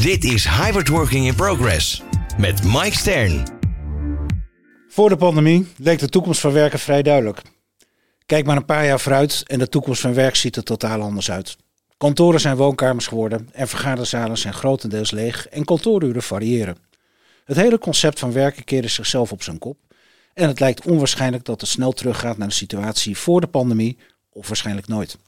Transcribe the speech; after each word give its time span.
Dit 0.00 0.24
is 0.24 0.44
Hybrid 0.44 0.88
Working 0.88 1.26
in 1.26 1.34
Progress 1.34 2.02
met 2.36 2.64
Mike 2.64 2.96
Stern. 2.96 3.48
Voor 4.88 5.08
de 5.08 5.16
pandemie 5.16 5.66
leek 5.76 5.98
de 5.98 6.08
toekomst 6.08 6.40
van 6.40 6.52
werken 6.52 6.78
vrij 6.78 7.02
duidelijk. 7.02 7.42
Kijk 8.26 8.46
maar 8.46 8.56
een 8.56 8.64
paar 8.64 8.86
jaar 8.86 9.00
vooruit 9.00 9.42
en 9.46 9.58
de 9.58 9.68
toekomst 9.68 10.00
van 10.00 10.14
werk 10.14 10.36
ziet 10.36 10.56
er 10.56 10.62
totaal 10.62 11.00
anders 11.00 11.30
uit. 11.30 11.56
Kantoren 11.96 12.40
zijn 12.40 12.56
woonkamers 12.56 13.06
geworden 13.06 13.48
en 13.52 13.68
vergaderzalen 13.68 14.38
zijn 14.38 14.54
grotendeels 14.54 15.10
leeg 15.10 15.48
en 15.48 15.64
kantooruren 15.64 16.22
variëren. 16.22 16.76
Het 17.44 17.56
hele 17.56 17.78
concept 17.78 18.18
van 18.18 18.32
werken 18.32 18.64
keerde 18.64 18.88
zichzelf 18.88 19.32
op 19.32 19.42
zijn 19.42 19.58
kop 19.58 19.78
en 20.34 20.48
het 20.48 20.60
lijkt 20.60 20.86
onwaarschijnlijk 20.86 21.44
dat 21.44 21.60
het 21.60 21.70
snel 21.70 21.92
teruggaat 21.92 22.38
naar 22.38 22.48
de 22.48 22.54
situatie 22.54 23.16
voor 23.16 23.40
de 23.40 23.46
pandemie 23.46 23.98
of 24.30 24.46
waarschijnlijk 24.46 24.88
nooit. 24.88 25.18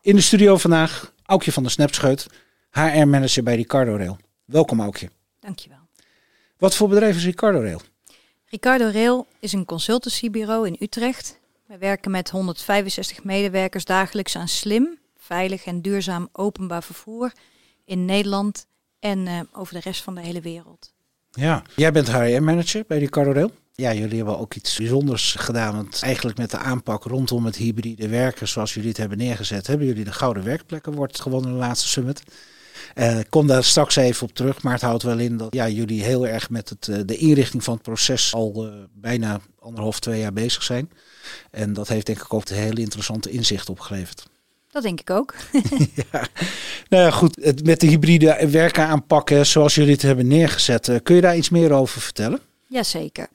In 0.00 0.16
de 0.16 0.22
studio 0.22 0.56
vandaag 0.56 1.12
Aukje 1.24 1.52
van 1.52 1.62
der 1.62 1.72
Snapscheut, 1.72 2.26
HR-manager 2.70 3.42
bij 3.42 3.54
Ricardo 3.54 3.96
Rail. 3.96 4.18
Welkom 4.44 4.80
Aukje. 4.80 5.10
Dankjewel. 5.40 5.78
Wat 6.56 6.74
voor 6.74 6.88
bedrijf 6.88 7.16
is 7.16 7.24
Ricardo 7.24 7.60
Rail? 7.60 7.80
Ricardo 8.44 8.90
Rail 8.90 9.26
is 9.40 9.52
een 9.52 9.64
consultancybureau 9.64 10.66
in 10.66 10.76
Utrecht. 10.80 11.38
Wij 11.66 11.78
werken 11.78 12.10
met 12.10 12.30
165 12.30 13.24
medewerkers 13.24 13.84
dagelijks 13.84 14.36
aan 14.36 14.48
slim, 14.48 14.98
veilig 15.16 15.64
en 15.64 15.82
duurzaam 15.82 16.28
openbaar 16.32 16.82
vervoer 16.82 17.32
in 17.84 18.04
Nederland 18.04 18.66
en 19.00 19.26
uh, 19.26 19.40
over 19.52 19.74
de 19.74 19.80
rest 19.80 20.02
van 20.02 20.14
de 20.14 20.20
hele 20.20 20.40
wereld. 20.40 20.92
Ja, 21.30 21.62
jij 21.76 21.92
bent 21.92 22.12
HR-manager 22.12 22.84
bij 22.86 22.98
Ricardo 22.98 23.32
Rail. 23.32 23.50
Ja, 23.74 23.94
jullie 23.94 24.16
hebben 24.16 24.38
ook 24.38 24.54
iets 24.54 24.76
bijzonders 24.76 25.34
gedaan. 25.34 25.74
Want 25.74 26.02
eigenlijk 26.02 26.38
met 26.38 26.50
de 26.50 26.58
aanpak 26.58 27.04
rondom 27.04 27.44
het 27.44 27.56
hybride 27.56 28.08
werken, 28.08 28.48
zoals 28.48 28.74
jullie 28.74 28.88
het 28.88 28.98
hebben 28.98 29.18
neergezet, 29.18 29.66
hebben 29.66 29.86
jullie 29.86 30.04
de 30.04 30.12
Gouden 30.12 30.44
Werkplekken 30.44 30.94
wordt 30.94 31.20
gewonnen 31.20 31.50
in 31.50 31.56
de 31.56 31.62
laatste 31.62 31.88
summit. 31.88 32.22
Uh, 32.94 33.18
ik 33.18 33.26
kom 33.30 33.46
daar 33.46 33.64
straks 33.64 33.96
even 33.96 34.26
op 34.26 34.34
terug, 34.34 34.62
maar 34.62 34.72
het 34.72 34.82
houdt 34.82 35.02
wel 35.02 35.18
in 35.18 35.36
dat 35.36 35.54
ja, 35.54 35.68
jullie 35.68 36.02
heel 36.02 36.26
erg 36.26 36.50
met 36.50 36.68
het, 36.68 36.86
uh, 36.86 36.98
de 37.04 37.16
inrichting 37.16 37.64
van 37.64 37.74
het 37.74 37.82
proces 37.82 38.34
al 38.34 38.66
uh, 38.66 38.72
bijna 38.92 39.40
anderhalf, 39.60 40.00
twee 40.00 40.20
jaar 40.20 40.32
bezig 40.32 40.62
zijn. 40.62 40.90
En 41.50 41.72
dat 41.72 41.88
heeft 41.88 42.06
denk 42.06 42.20
ik 42.20 42.34
ook 42.34 42.48
een 42.48 42.56
hele 42.56 42.80
interessante 42.80 43.30
inzicht 43.30 43.68
opgeleverd. 43.68 44.26
Dat 44.70 44.82
denk 44.82 45.00
ik 45.00 45.10
ook. 45.10 45.34
ja. 46.10 46.26
Nou 46.88 47.04
ja, 47.04 47.10
goed. 47.10 47.38
Het, 47.40 47.64
met 47.64 47.80
de 47.80 47.86
hybride 47.86 48.48
werken 48.50 48.86
aanpakken 48.86 49.46
zoals 49.46 49.74
jullie 49.74 49.92
het 49.92 50.02
hebben 50.02 50.26
neergezet. 50.26 51.00
kun 51.02 51.14
je 51.14 51.20
daar 51.20 51.36
iets 51.36 51.48
meer 51.48 51.72
over 51.72 52.00
vertellen? 52.00 52.40
Jazeker. 52.68 53.28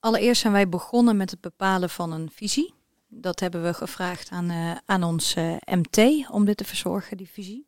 Allereerst 0.00 0.40
zijn 0.40 0.52
wij 0.52 0.68
begonnen 0.68 1.16
met 1.16 1.30
het 1.30 1.40
bepalen 1.40 1.90
van 1.90 2.12
een 2.12 2.30
visie. 2.34 2.74
Dat 3.08 3.40
hebben 3.40 3.62
we 3.62 3.74
gevraagd 3.74 4.30
aan, 4.30 4.50
uh, 4.50 4.76
aan 4.84 5.02
ons 5.02 5.34
uh, 5.36 5.54
MT 5.64 6.28
om 6.30 6.44
dit 6.44 6.56
te 6.56 6.64
verzorgen, 6.64 7.16
die 7.16 7.28
visie. 7.32 7.66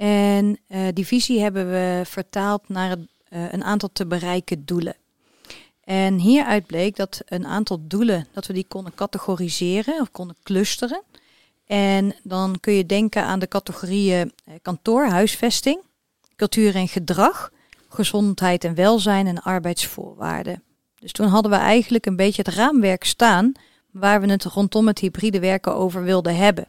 En 0.00 0.58
uh, 0.68 0.88
die 0.92 1.06
visie 1.06 1.40
hebben 1.40 1.70
we 1.70 2.02
vertaald 2.04 2.68
naar 2.68 2.90
het, 2.90 3.00
een 3.28 3.64
aantal 3.64 3.88
te 3.92 4.06
bereiken 4.06 4.64
doelen. 4.64 4.96
En 5.84 6.18
hieruit 6.18 6.66
bleek 6.66 6.96
dat 6.96 7.22
een 7.24 7.46
aantal 7.46 7.78
doelen, 7.80 8.26
dat 8.32 8.46
we 8.46 8.52
die 8.52 8.66
konden 8.68 8.94
categoriseren 8.94 10.00
of 10.00 10.10
konden 10.10 10.36
clusteren. 10.42 11.02
En 11.66 12.14
dan 12.22 12.56
kun 12.60 12.72
je 12.72 12.86
denken 12.86 13.22
aan 13.22 13.38
de 13.38 13.48
categorieën 13.48 14.32
kantoor, 14.62 15.06
huisvesting, 15.06 15.80
cultuur 16.36 16.74
en 16.74 16.88
gedrag, 16.88 17.52
gezondheid 17.88 18.64
en 18.64 18.74
welzijn 18.74 19.26
en 19.26 19.42
arbeidsvoorwaarden. 19.42 20.62
Dus 20.98 21.12
toen 21.12 21.26
hadden 21.26 21.50
we 21.50 21.56
eigenlijk 21.56 22.06
een 22.06 22.16
beetje 22.16 22.42
het 22.42 22.54
raamwerk 22.54 23.04
staan 23.04 23.52
waar 23.90 24.20
we 24.20 24.30
het 24.30 24.44
rondom 24.44 24.86
het 24.86 24.98
hybride 24.98 25.40
werken 25.40 25.74
over 25.74 26.02
wilden 26.02 26.36
hebben. 26.36 26.66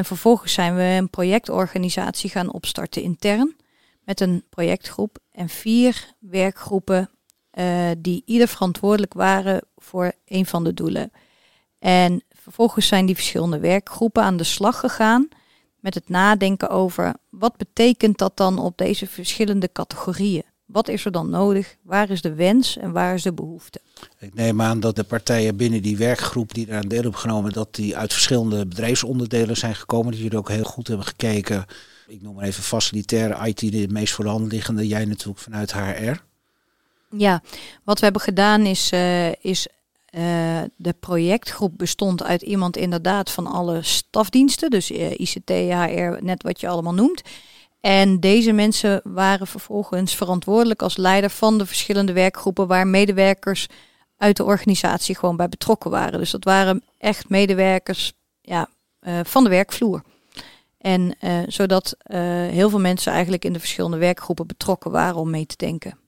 En 0.00 0.06
vervolgens 0.06 0.52
zijn 0.52 0.76
we 0.76 0.82
een 0.82 1.10
projectorganisatie 1.10 2.30
gaan 2.30 2.52
opstarten 2.52 3.02
intern 3.02 3.56
met 4.04 4.20
een 4.20 4.44
projectgroep 4.50 5.18
en 5.32 5.48
vier 5.48 6.14
werkgroepen 6.18 7.10
uh, 7.54 7.90
die 7.98 8.22
ieder 8.26 8.48
verantwoordelijk 8.48 9.14
waren 9.14 9.60
voor 9.76 10.12
een 10.26 10.46
van 10.46 10.64
de 10.64 10.74
doelen. 10.74 11.12
En 11.78 12.22
vervolgens 12.30 12.86
zijn 12.86 13.06
die 13.06 13.14
verschillende 13.14 13.58
werkgroepen 13.58 14.22
aan 14.22 14.36
de 14.36 14.44
slag 14.44 14.80
gegaan 14.80 15.28
met 15.80 15.94
het 15.94 16.08
nadenken 16.08 16.68
over 16.68 17.14
wat 17.28 17.56
betekent 17.56 18.18
dat 18.18 18.36
dan 18.36 18.58
op 18.58 18.78
deze 18.78 19.06
verschillende 19.06 19.72
categorieën. 19.72 20.44
Wat 20.64 20.88
is 20.88 21.04
er 21.04 21.12
dan 21.12 21.30
nodig? 21.30 21.76
Waar 21.82 22.10
is 22.10 22.22
de 22.22 22.34
wens 22.34 22.76
en 22.76 22.92
waar 22.92 23.14
is 23.14 23.22
de 23.22 23.32
behoefte? 23.32 23.80
Ik 24.20 24.34
neem 24.34 24.62
aan 24.62 24.80
dat 24.80 24.96
de 24.96 25.04
partijen 25.04 25.56
binnen 25.56 25.82
die 25.82 25.96
werkgroep 25.96 26.54
die 26.54 26.66
daar 26.66 26.88
deel 26.88 27.02
hebben 27.02 27.20
genomen, 27.20 27.52
dat 27.52 27.74
die 27.74 27.96
uit 27.96 28.12
verschillende 28.12 28.66
bedrijfsonderdelen 28.66 29.56
zijn 29.56 29.74
gekomen. 29.74 30.10
Dat 30.10 30.20
jullie 30.20 30.38
ook 30.38 30.48
heel 30.48 30.64
goed 30.64 30.88
hebben 30.88 31.06
gekeken. 31.06 31.64
Ik 32.08 32.22
noem 32.22 32.34
maar 32.34 32.44
even 32.44 32.62
facilitaire 32.62 33.48
IT, 33.48 33.58
de 33.72 33.86
meest 33.88 34.14
voor 34.14 34.24
de 34.24 34.30
hand 34.30 34.52
liggende. 34.52 34.86
Jij 34.86 35.04
natuurlijk 35.04 35.38
vanuit 35.38 35.72
HR. 35.72 36.12
Ja, 37.16 37.42
wat 37.84 37.98
we 37.98 38.04
hebben 38.04 38.22
gedaan 38.22 38.66
is, 38.66 38.92
uh, 38.92 39.32
is 39.32 39.66
uh, 40.10 40.60
de 40.76 40.94
projectgroep 41.00 41.72
bestond 41.76 42.22
uit 42.22 42.42
iemand 42.42 42.76
inderdaad 42.76 43.30
van 43.30 43.46
alle 43.46 43.82
stafdiensten. 43.82 44.70
Dus 44.70 44.90
uh, 44.90 45.10
ICT, 45.10 45.48
HR, 45.48 46.24
net 46.24 46.42
wat 46.42 46.60
je 46.60 46.68
allemaal 46.68 46.94
noemt. 46.94 47.22
En 47.80 48.20
deze 48.20 48.52
mensen 48.52 49.00
waren 49.04 49.46
vervolgens 49.46 50.14
verantwoordelijk 50.14 50.82
als 50.82 50.96
leider 50.96 51.30
van 51.30 51.58
de 51.58 51.66
verschillende 51.66 52.12
werkgroepen 52.12 52.66
waar 52.66 52.86
medewerkers 52.86 53.66
uit 54.20 54.36
de 54.36 54.44
organisatie 54.44 55.16
gewoon 55.16 55.36
bij 55.36 55.48
betrokken 55.48 55.90
waren. 55.90 56.18
Dus 56.18 56.30
dat 56.30 56.44
waren 56.44 56.82
echt 56.98 57.28
medewerkers 57.28 58.12
ja, 58.40 58.68
uh, 59.00 59.20
van 59.24 59.44
de 59.44 59.50
werkvloer. 59.50 60.02
En 60.78 61.16
uh, 61.20 61.38
zodat 61.46 61.96
uh, 62.06 62.18
heel 62.48 62.70
veel 62.70 62.80
mensen 62.80 63.12
eigenlijk 63.12 63.44
in 63.44 63.52
de 63.52 63.58
verschillende 63.58 63.96
werkgroepen 63.96 64.46
betrokken 64.46 64.90
waren 64.90 65.16
om 65.16 65.30
mee 65.30 65.46
te 65.46 65.56
denken. 65.56 65.98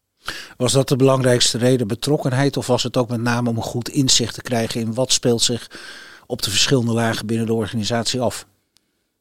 Was 0.56 0.72
dat 0.72 0.88
de 0.88 0.96
belangrijkste 0.96 1.58
reden, 1.58 1.86
betrokkenheid? 1.86 2.56
Of 2.56 2.66
was 2.66 2.82
het 2.82 2.96
ook 2.96 3.08
met 3.08 3.20
name 3.20 3.48
om 3.48 3.56
een 3.56 3.62
goed 3.62 3.88
inzicht 3.88 4.34
te 4.34 4.42
krijgen 4.42 4.80
in 4.80 4.94
wat 4.94 5.12
speelt 5.12 5.42
zich 5.42 5.70
op 6.26 6.42
de 6.42 6.50
verschillende 6.50 6.92
lagen 6.92 7.26
binnen 7.26 7.46
de 7.46 7.54
organisatie 7.54 8.20
af? 8.20 8.46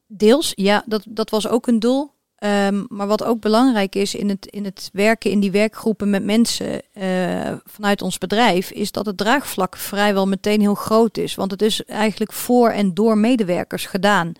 Deels, 0.06 0.52
ja, 0.54 0.84
dat, 0.86 1.02
dat 1.08 1.30
was 1.30 1.48
ook 1.48 1.66
een 1.66 1.78
doel. 1.78 2.10
Um, 2.44 2.86
maar 2.88 3.06
wat 3.06 3.24
ook 3.24 3.40
belangrijk 3.40 3.94
is 3.94 4.14
in 4.14 4.28
het, 4.28 4.46
in 4.46 4.64
het 4.64 4.90
werken 4.92 5.30
in 5.30 5.40
die 5.40 5.50
werkgroepen 5.50 6.10
met 6.10 6.24
mensen 6.24 6.82
uh, 6.94 7.52
vanuit 7.64 8.02
ons 8.02 8.18
bedrijf, 8.18 8.70
is 8.70 8.92
dat 8.92 9.06
het 9.06 9.16
draagvlak 9.16 9.76
vrijwel 9.76 10.26
meteen 10.26 10.60
heel 10.60 10.74
groot 10.74 11.16
is. 11.18 11.34
Want 11.34 11.50
het 11.50 11.62
is 11.62 11.84
eigenlijk 11.84 12.32
voor 12.32 12.70
en 12.70 12.94
door 12.94 13.18
medewerkers 13.18 13.86
gedaan. 13.86 14.32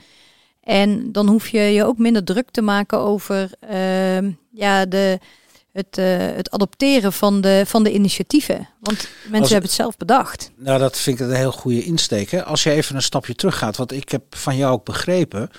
En 0.63 1.13
dan 1.13 1.29
hoef 1.29 1.49
je 1.49 1.61
je 1.61 1.85
ook 1.85 1.99
minder 1.99 2.25
druk 2.25 2.51
te 2.51 2.63
maken 2.63 2.99
over 2.99 3.51
uh, 3.71 4.31
ja, 4.51 4.87
de, 4.87 5.19
het, 5.73 5.99
uh, 5.99 6.17
het 6.19 6.51
adopteren 6.51 7.13
van 7.13 7.41
de, 7.41 7.63
van 7.67 7.83
de 7.83 7.93
initiatieven. 7.93 8.69
Want 8.81 9.09
mensen 9.23 9.41
Als, 9.41 9.51
hebben 9.51 9.69
het 9.69 9.79
zelf 9.79 9.97
bedacht. 9.97 10.51
Nou, 10.57 10.79
dat 10.79 10.99
vind 10.99 11.21
ik 11.21 11.27
een 11.27 11.35
heel 11.35 11.53
goede 11.53 11.85
insteek. 11.85 12.31
Hè? 12.31 12.45
Als 12.45 12.63
je 12.63 12.71
even 12.71 12.97
een 12.97 13.03
stapje 13.03 13.35
terug 13.35 13.59
gaat, 13.59 13.77
want 13.77 13.93
ik 13.93 14.09
heb 14.09 14.23
van 14.37 14.57
jou 14.57 14.73
ook 14.73 14.85
begrepen 14.85 15.51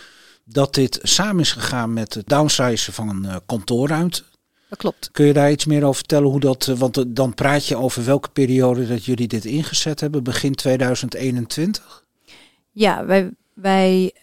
dat 0.43 0.73
dit 0.73 0.99
samen 1.01 1.41
is 1.41 1.51
gegaan 1.51 1.93
met 1.93 2.13
het 2.13 2.27
downsizen 2.27 2.93
van 2.93 3.09
een 3.09 3.23
uh, 3.23 3.35
kantoorruimte. 3.45 4.23
Dat 4.69 4.79
klopt. 4.79 5.11
Kun 5.11 5.25
je 5.25 5.33
daar 5.33 5.51
iets 5.51 5.65
meer 5.65 5.83
over 5.83 5.95
vertellen 5.95 6.29
hoe 6.29 6.39
dat, 6.39 6.67
uh, 6.67 6.75
want 6.75 6.97
uh, 6.97 7.03
dan 7.07 7.33
praat 7.33 7.67
je 7.67 7.75
over 7.75 8.05
welke 8.05 8.29
periode 8.29 8.87
dat 8.87 9.05
jullie 9.05 9.27
dit 9.27 9.45
ingezet 9.45 9.99
hebben, 9.99 10.23
begin 10.23 10.55
2021? 10.55 12.03
Ja, 12.71 13.05
wij, 13.05 13.29
wij 13.53 14.13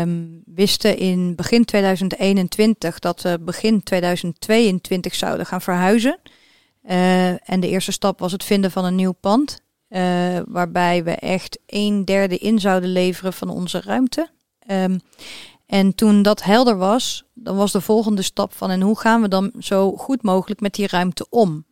um, 0.00 0.42
wisten 0.44 0.96
in 0.96 1.34
begin 1.34 1.64
2021 1.64 2.98
dat 2.98 3.22
we 3.22 3.38
begin 3.40 3.82
2022 3.82 5.14
zouden 5.14 5.46
gaan 5.46 5.62
verhuizen. 5.62 6.18
en 7.44 7.60
de 7.60 7.68
eerste 7.68 7.92
stap 7.92 8.18
was 8.18 8.32
het 8.32 8.44
vinden 8.44 8.70
van 8.70 8.84
een 8.84 8.94
nieuw 8.94 9.12
pand. 9.20 9.60
waarbij 10.46 11.04
we 11.04 11.10
echt 11.10 11.58
een 11.66 12.04
derde 12.04 12.38
in 12.38 12.58
zouden 12.58 12.92
leveren 12.92 13.32
van 13.32 13.48
onze 13.48 13.80
ruimte. 13.80 14.30
Um, 14.70 15.00
en 15.72 15.94
toen 15.94 16.22
dat 16.22 16.42
helder 16.42 16.76
was, 16.76 17.24
dan 17.34 17.56
was 17.56 17.72
de 17.72 17.80
volgende 17.80 18.22
stap 18.22 18.54
van 18.54 18.70
en 18.70 18.80
hoe 18.80 18.98
gaan 18.98 19.22
we 19.22 19.28
dan 19.28 19.52
zo 19.58 19.96
goed 19.96 20.22
mogelijk 20.22 20.60
met 20.60 20.74
die 20.74 20.86
ruimte 20.86 21.26
om? 21.30 21.64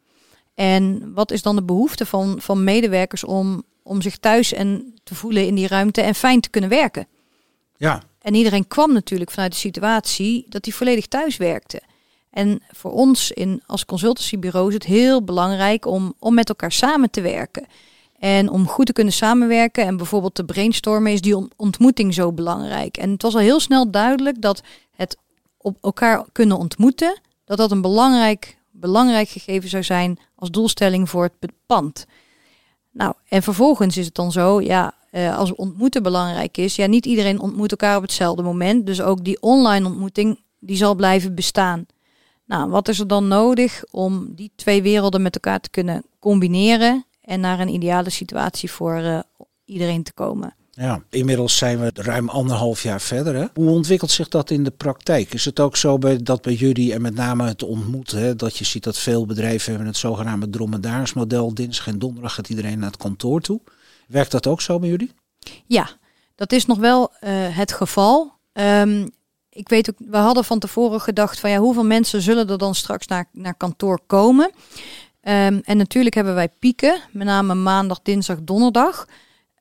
En 0.55 1.13
wat 1.15 1.31
is 1.31 1.43
dan 1.43 1.57
de 1.57 1.63
behoefte 1.63 2.07
van, 2.07 2.41
van 2.41 2.65
medewerkers 2.65 3.25
om, 3.25 3.63
om 3.83 4.03
zich 4.03 4.19
thuis 4.19 4.53
en 4.53 4.95
te 5.05 5.15
voelen 5.15 5.47
in 5.47 5.55
die 5.55 5.67
ruimte 5.67 6.01
en 6.01 6.15
fijn 6.15 6.41
te 6.41 6.51
kunnen 6.51 6.71
werken? 6.71 7.07
Ja, 7.77 8.03
En 8.21 8.35
iedereen 8.35 8.69
kwam 8.69 8.93
natuurlijk 8.93 9.31
vanuit 9.31 9.53
de 9.53 9.59
situatie 9.59 10.47
dat 10.49 10.65
hij 10.65 10.75
volledig 10.75 11.07
thuis 11.07 11.37
werkte. 11.37 11.83
En 12.31 12.63
voor 12.71 12.93
ons 12.93 13.31
in, 13.31 13.63
als 13.67 13.85
consultancybureau 13.85 14.69
is 14.69 14.75
het 14.75 14.85
heel 14.85 15.25
belangrijk 15.25 15.87
om, 15.87 16.15
om 16.19 16.35
met 16.35 16.49
elkaar 16.49 16.73
samen 16.73 17.11
te 17.11 17.21
werken. 17.21 17.67
En 18.21 18.51
om 18.51 18.69
goed 18.69 18.87
te 18.87 18.93
kunnen 18.93 19.13
samenwerken 19.13 19.87
en 19.87 19.97
bijvoorbeeld 19.97 20.35
te 20.35 20.45
brainstormen 20.45 21.13
is 21.13 21.21
die 21.21 21.49
ontmoeting 21.57 22.15
zo 22.15 22.33
belangrijk. 22.33 22.97
En 22.97 23.11
het 23.11 23.23
was 23.23 23.35
al 23.35 23.41
heel 23.41 23.61
snel 23.61 23.91
duidelijk 23.91 24.43
dat 24.43 24.63
het 24.97 25.17
op 25.57 25.79
elkaar 25.81 26.25
kunnen 26.33 26.59
ontmoeten, 26.59 27.21
dat 27.45 27.59
dat 27.59 27.71
een 27.71 27.81
belangrijk, 27.81 28.59
belangrijk 28.71 29.29
gegeven 29.29 29.69
zou 29.69 29.83
zijn 29.83 30.19
als 30.35 30.51
doelstelling 30.51 31.09
voor 31.11 31.23
het 31.23 31.53
pand. 31.67 32.07
Nou, 32.91 33.15
en 33.29 33.43
vervolgens 33.43 33.97
is 33.97 34.07
het 34.07 34.15
dan 34.15 34.33
zo, 34.33 34.61
ja, 34.61 34.95
uh, 35.13 35.39
als 35.39 35.55
ontmoeten 35.55 36.03
belangrijk 36.03 36.57
is, 36.57 36.77
ja, 36.77 36.87
niet 36.87 37.07
iedereen 37.07 37.41
ontmoet 37.41 37.71
elkaar 37.71 37.97
op 37.97 38.03
hetzelfde 38.03 38.43
moment. 38.43 38.87
Dus 38.87 39.01
ook 39.03 39.25
die 39.25 39.43
online 39.43 39.87
ontmoeting, 39.87 40.41
die 40.59 40.77
zal 40.77 40.95
blijven 40.95 41.35
bestaan. 41.35 41.87
Nou, 42.47 42.71
wat 42.71 42.89
is 42.89 42.99
er 42.99 43.09
dan 43.09 43.29
nodig 43.29 43.85
om 43.91 44.35
die 44.35 44.53
twee 44.57 44.83
werelden 44.83 45.23
met 45.23 45.35
elkaar 45.35 45.61
te 45.61 45.71
kunnen 45.71 46.05
combineren 46.19 47.05
en 47.31 47.41
naar 47.41 47.61
een 47.61 47.69
ideale 47.69 48.11
situatie 48.11 48.71
voor 48.71 48.99
uh, 48.99 49.19
iedereen 49.65 50.03
te 50.03 50.13
komen? 50.13 50.55
Ja, 50.71 51.03
inmiddels 51.11 51.57
zijn 51.57 51.81
we 51.81 51.91
ruim 51.95 52.29
anderhalf 52.29 52.83
jaar 52.83 53.01
verder. 53.01 53.35
Hè? 53.35 53.47
Hoe 53.55 53.71
ontwikkelt 53.71 54.11
zich 54.11 54.29
dat 54.29 54.51
in 54.51 54.65
de 54.65 54.71
praktijk? 54.71 55.35
Is 55.35 55.45
het 55.45 55.61
ook 55.61 55.77
zo 55.77 55.99
bij, 55.99 56.17
dat 56.23 56.43
bij 56.43 56.55
jullie 56.55 56.93
en 56.93 57.03
met 57.03 57.15
name 57.15 57.47
het 57.47 57.63
ontmoeten, 57.63 58.19
hè, 58.19 58.37
dat 58.37 58.57
je 58.57 58.65
ziet 58.65 58.85
dat 58.85 58.99
veel 58.99 59.27
bedrijven 59.27 59.69
hebben 59.69 59.87
het 59.87 59.97
zogenaamde 59.97 60.51
dromedaarsmodel. 60.51 61.55
Dinsdag 61.55 61.87
en 61.87 61.99
donderdag 61.99 62.35
gaat 62.35 62.49
iedereen 62.49 62.79
naar 62.79 62.91
het 62.91 63.01
kantoor 63.01 63.41
toe. 63.41 63.61
Werkt 64.09 64.31
dat 64.31 64.47
ook 64.47 64.61
zo 64.61 64.79
bij 64.79 64.89
jullie? 64.89 65.13
Ja, 65.67 65.91
dat 66.35 66.53
is 66.53 66.67
nog 66.67 66.79
wel 66.79 67.13
uh, 67.21 67.31
het 67.57 67.73
geval. 67.73 68.33
Um, 68.53 69.11
ik 69.51 69.69
weet 69.69 69.91
ook, 69.91 69.97
we 69.99 70.17
hadden 70.17 70.45
van 70.45 70.59
tevoren 70.59 71.01
gedacht 71.01 71.41
van 71.41 71.51
ja, 71.51 71.59
hoeveel 71.59 71.85
mensen 71.85 72.23
zullen 72.23 72.49
er 72.49 72.59
dan 72.59 72.75
straks 72.75 73.07
naar, 73.07 73.29
naar 73.33 73.55
kantoor 73.55 74.01
komen? 74.07 74.51
Um, 75.23 75.61
en 75.65 75.77
natuurlijk 75.77 76.15
hebben 76.15 76.35
wij 76.35 76.49
pieken, 76.49 77.01
met 77.13 77.27
name 77.27 77.55
maandag, 77.55 78.01
dinsdag, 78.03 78.39
donderdag. 78.43 79.07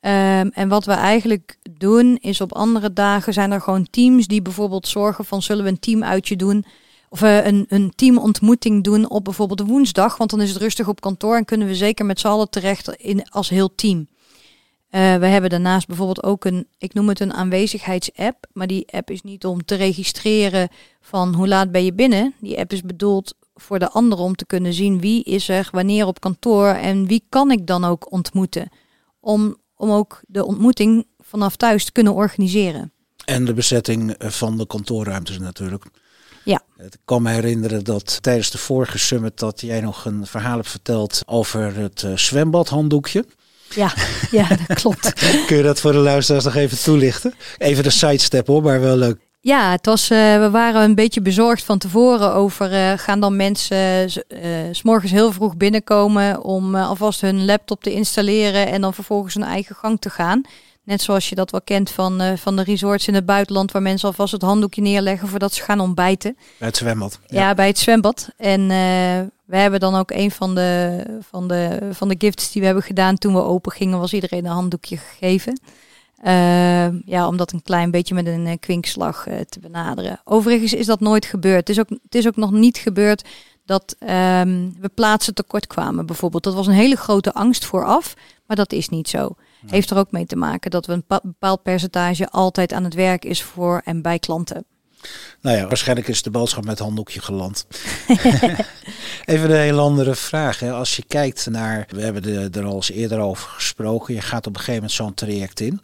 Um, 0.01 0.49
en 0.49 0.67
wat 0.67 0.85
we 0.85 0.91
eigenlijk 0.91 1.57
doen 1.71 2.17
is 2.21 2.41
op 2.41 2.53
andere 2.53 2.93
dagen 2.93 3.33
zijn 3.33 3.51
er 3.51 3.61
gewoon 3.61 3.87
teams 3.89 4.27
die 4.27 4.41
bijvoorbeeld 4.41 4.87
zorgen 4.87 5.25
van 5.25 5.41
zullen 5.41 5.63
we 5.63 5.69
een 5.69 5.79
teamuitje 5.79 6.35
doen 6.35 6.65
of 7.09 7.21
uh, 7.21 7.45
een, 7.45 7.65
een 7.69 7.93
teamontmoeting 7.95 8.83
doen 8.83 9.09
op 9.09 9.23
bijvoorbeeld 9.23 9.61
woensdag, 9.61 10.17
want 10.17 10.29
dan 10.29 10.41
is 10.41 10.49
het 10.49 10.61
rustig 10.61 10.87
op 10.87 11.01
kantoor 11.01 11.35
en 11.35 11.45
kunnen 11.45 11.67
we 11.67 11.75
zeker 11.75 12.05
met 12.05 12.19
z'n 12.19 12.27
allen 12.27 12.49
terecht 12.49 12.89
in, 12.89 13.29
als 13.29 13.49
heel 13.49 13.75
team. 13.75 14.07
Uh, 14.91 15.15
we 15.15 15.25
hebben 15.25 15.49
daarnaast 15.49 15.87
bijvoorbeeld 15.87 16.23
ook 16.23 16.45
een, 16.45 16.67
ik 16.77 16.93
noem 16.93 17.09
het 17.09 17.19
een 17.19 17.33
aanwezigheidsapp, 17.33 18.45
maar 18.53 18.67
die 18.67 18.87
app 18.91 19.09
is 19.09 19.21
niet 19.21 19.45
om 19.45 19.65
te 19.65 19.75
registreren 19.75 20.69
van 21.01 21.33
hoe 21.33 21.47
laat 21.47 21.71
ben 21.71 21.85
je 21.85 21.93
binnen. 21.93 22.33
Die 22.39 22.59
app 22.59 22.73
is 22.73 22.81
bedoeld 22.81 23.35
voor 23.59 23.79
de 23.79 23.89
anderen 23.89 24.23
om 24.23 24.35
te 24.35 24.45
kunnen 24.45 24.73
zien 24.73 24.99
wie 24.99 25.23
is 25.23 25.49
er 25.49 25.69
wanneer 25.71 26.05
op 26.05 26.19
kantoor 26.19 26.67
en 26.67 27.07
wie 27.07 27.23
kan 27.29 27.51
ik 27.51 27.67
dan 27.67 27.83
ook 27.83 28.11
ontmoeten. 28.11 28.69
Om, 29.19 29.57
om 29.75 29.91
ook 29.91 30.21
de 30.27 30.45
ontmoeting 30.45 31.07
vanaf 31.19 31.55
thuis 31.55 31.85
te 31.85 31.91
kunnen 31.91 32.13
organiseren. 32.13 32.91
En 33.25 33.45
de 33.45 33.53
bezetting 33.53 34.11
eh, 34.11 34.29
van 34.29 34.57
de 34.57 34.67
kantoorruimtes 34.67 35.39
natuurlijk. 35.39 35.85
Ja. 36.43 36.61
Ik 36.77 36.97
kan 37.05 37.21
me 37.21 37.31
herinneren 37.31 37.83
dat 37.83 38.21
tijdens 38.21 38.51
de 38.51 38.57
vorige 38.57 38.97
summit 38.97 39.39
dat 39.39 39.61
jij 39.61 39.81
nog 39.81 40.05
een 40.05 40.25
verhaal 40.25 40.55
hebt 40.55 40.69
verteld 40.69 41.21
over 41.25 41.75
het 41.75 42.01
uh, 42.01 42.17
zwembadhanddoekje. 42.17 43.25
Ja, 43.75 43.93
ja, 44.31 44.47
dat 44.67 44.79
klopt. 44.79 45.13
Kun 45.47 45.57
je 45.57 45.63
dat 45.63 45.79
voor 45.79 45.91
de 45.91 45.97
luisteraars 45.97 46.43
nog 46.43 46.55
even 46.55 46.77
toelichten? 46.77 47.33
Even 47.57 47.83
de 47.83 47.89
sidestep 47.89 48.47
hoor, 48.47 48.61
maar 48.61 48.81
wel 48.81 48.97
leuk. 48.97 49.28
Ja, 49.41 49.71
het 49.71 49.85
was, 49.85 50.11
uh, 50.11 50.17
we 50.17 50.49
waren 50.51 50.81
een 50.81 50.95
beetje 50.95 51.21
bezorgd 51.21 51.63
van 51.63 51.77
tevoren 51.77 52.33
over 52.33 52.73
uh, 52.73 52.91
gaan 52.95 53.19
dan 53.19 53.35
mensen 53.35 54.03
uh, 54.03 54.49
s 54.71 54.81
morgens 54.81 55.11
heel 55.11 55.31
vroeg 55.31 55.57
binnenkomen 55.57 56.43
om 56.43 56.75
alvast 56.75 57.21
hun 57.21 57.45
laptop 57.45 57.83
te 57.83 57.93
installeren 57.93 58.67
en 58.67 58.81
dan 58.81 58.93
vervolgens 58.93 59.33
hun 59.33 59.43
eigen 59.43 59.75
gang 59.75 60.01
te 60.01 60.09
gaan. 60.09 60.41
Net 60.83 61.01
zoals 61.01 61.29
je 61.29 61.35
dat 61.35 61.51
wel 61.51 61.61
kent 61.61 61.91
van, 61.91 62.37
van 62.37 62.55
de 62.55 62.63
resorts 62.63 63.07
in 63.07 63.13
het 63.13 63.25
buitenland 63.25 63.71
waar 63.71 63.81
mensen 63.81 64.07
alvast 64.07 64.31
het 64.31 64.41
handdoekje 64.41 64.81
neerleggen 64.81 65.27
voordat 65.27 65.53
ze 65.53 65.63
gaan 65.63 65.79
ontbijten. 65.79 66.37
Bij 66.57 66.67
het 66.67 66.77
zwembad. 66.77 67.19
Ja, 67.27 67.41
ja 67.41 67.53
bij 67.53 67.67
het 67.67 67.77
zwembad. 67.77 68.29
En 68.37 68.67
we 69.45 69.57
hebben 69.57 69.79
dan 69.79 69.95
ook 69.95 70.11
een 70.11 70.31
van 70.31 70.55
de, 70.55 71.03
van, 71.29 71.47
de, 71.47 71.79
van 71.91 72.07
de 72.07 72.15
gifts 72.17 72.51
die 72.51 72.61
we 72.61 72.65
hebben 72.65 72.85
gedaan 72.85 73.17
toen 73.17 73.33
we 73.33 73.43
open 73.43 73.71
gingen, 73.71 73.99
was 73.99 74.13
iedereen 74.13 74.45
een 74.45 74.51
handdoekje 74.51 74.97
gegeven. 74.97 75.59
Uh, 76.23 77.01
ja, 77.05 77.27
om 77.27 77.37
dat 77.37 77.51
een 77.51 77.61
klein 77.61 77.91
beetje 77.91 78.13
met 78.13 78.25
een 78.25 78.45
uh, 78.45 78.53
kwinkslag 78.59 79.27
uh, 79.27 79.39
te 79.39 79.59
benaderen. 79.59 80.21
Overigens 80.23 80.73
is 80.73 80.85
dat 80.85 80.99
nooit 80.99 81.25
gebeurd. 81.25 81.59
Het 81.59 81.69
is 81.69 81.79
ook, 81.79 81.89
het 81.89 82.15
is 82.15 82.27
ook 82.27 82.35
nog 82.35 82.51
niet 82.51 82.77
gebeurd 82.77 83.27
dat 83.65 83.95
um, 83.99 84.75
we 84.79 84.89
plaatsen 84.93 85.33
tekort 85.33 85.67
kwamen 85.67 86.05
bijvoorbeeld. 86.05 86.43
Dat 86.43 86.53
was 86.53 86.67
een 86.67 86.73
hele 86.73 86.95
grote 86.95 87.33
angst 87.33 87.65
vooraf, 87.65 88.13
maar 88.45 88.57
dat 88.57 88.71
is 88.71 88.89
niet 88.89 89.09
zo. 89.09 89.35
Heeft 89.67 89.89
er 89.89 89.97
ook 89.97 90.11
mee 90.11 90.25
te 90.25 90.35
maken 90.35 90.71
dat 90.71 90.85
we 90.85 90.93
een 90.93 91.03
bepaald 91.07 91.63
percentage 91.63 92.29
altijd 92.29 92.73
aan 92.73 92.83
het 92.83 92.93
werk 92.93 93.25
is 93.25 93.43
voor 93.43 93.81
en 93.85 94.01
bij 94.01 94.19
klanten. 94.19 94.65
Nou 95.41 95.57
ja, 95.57 95.67
waarschijnlijk 95.67 96.07
is 96.07 96.21
de 96.21 96.31
boodschap 96.31 96.65
met 96.65 96.79
handdoekje 96.79 97.21
geland. 97.21 97.65
Even 99.25 99.51
een 99.51 99.61
heel 99.61 99.79
andere 99.79 100.15
vraag. 100.15 100.59
Hè. 100.59 100.71
Als 100.71 100.95
je 100.95 101.03
kijkt 101.07 101.49
naar, 101.49 101.87
we 101.89 102.01
hebben 102.01 102.53
er 102.53 102.63
al 102.63 102.75
eens 102.75 102.91
eerder 102.91 103.19
over 103.19 103.49
gesproken. 103.49 104.13
Je 104.13 104.21
gaat 104.21 104.47
op 104.47 104.53
een 104.53 104.59
gegeven 104.59 104.73
moment 104.73 104.91
zo'n 104.91 105.13
traject 105.13 105.59
in. 105.59 105.81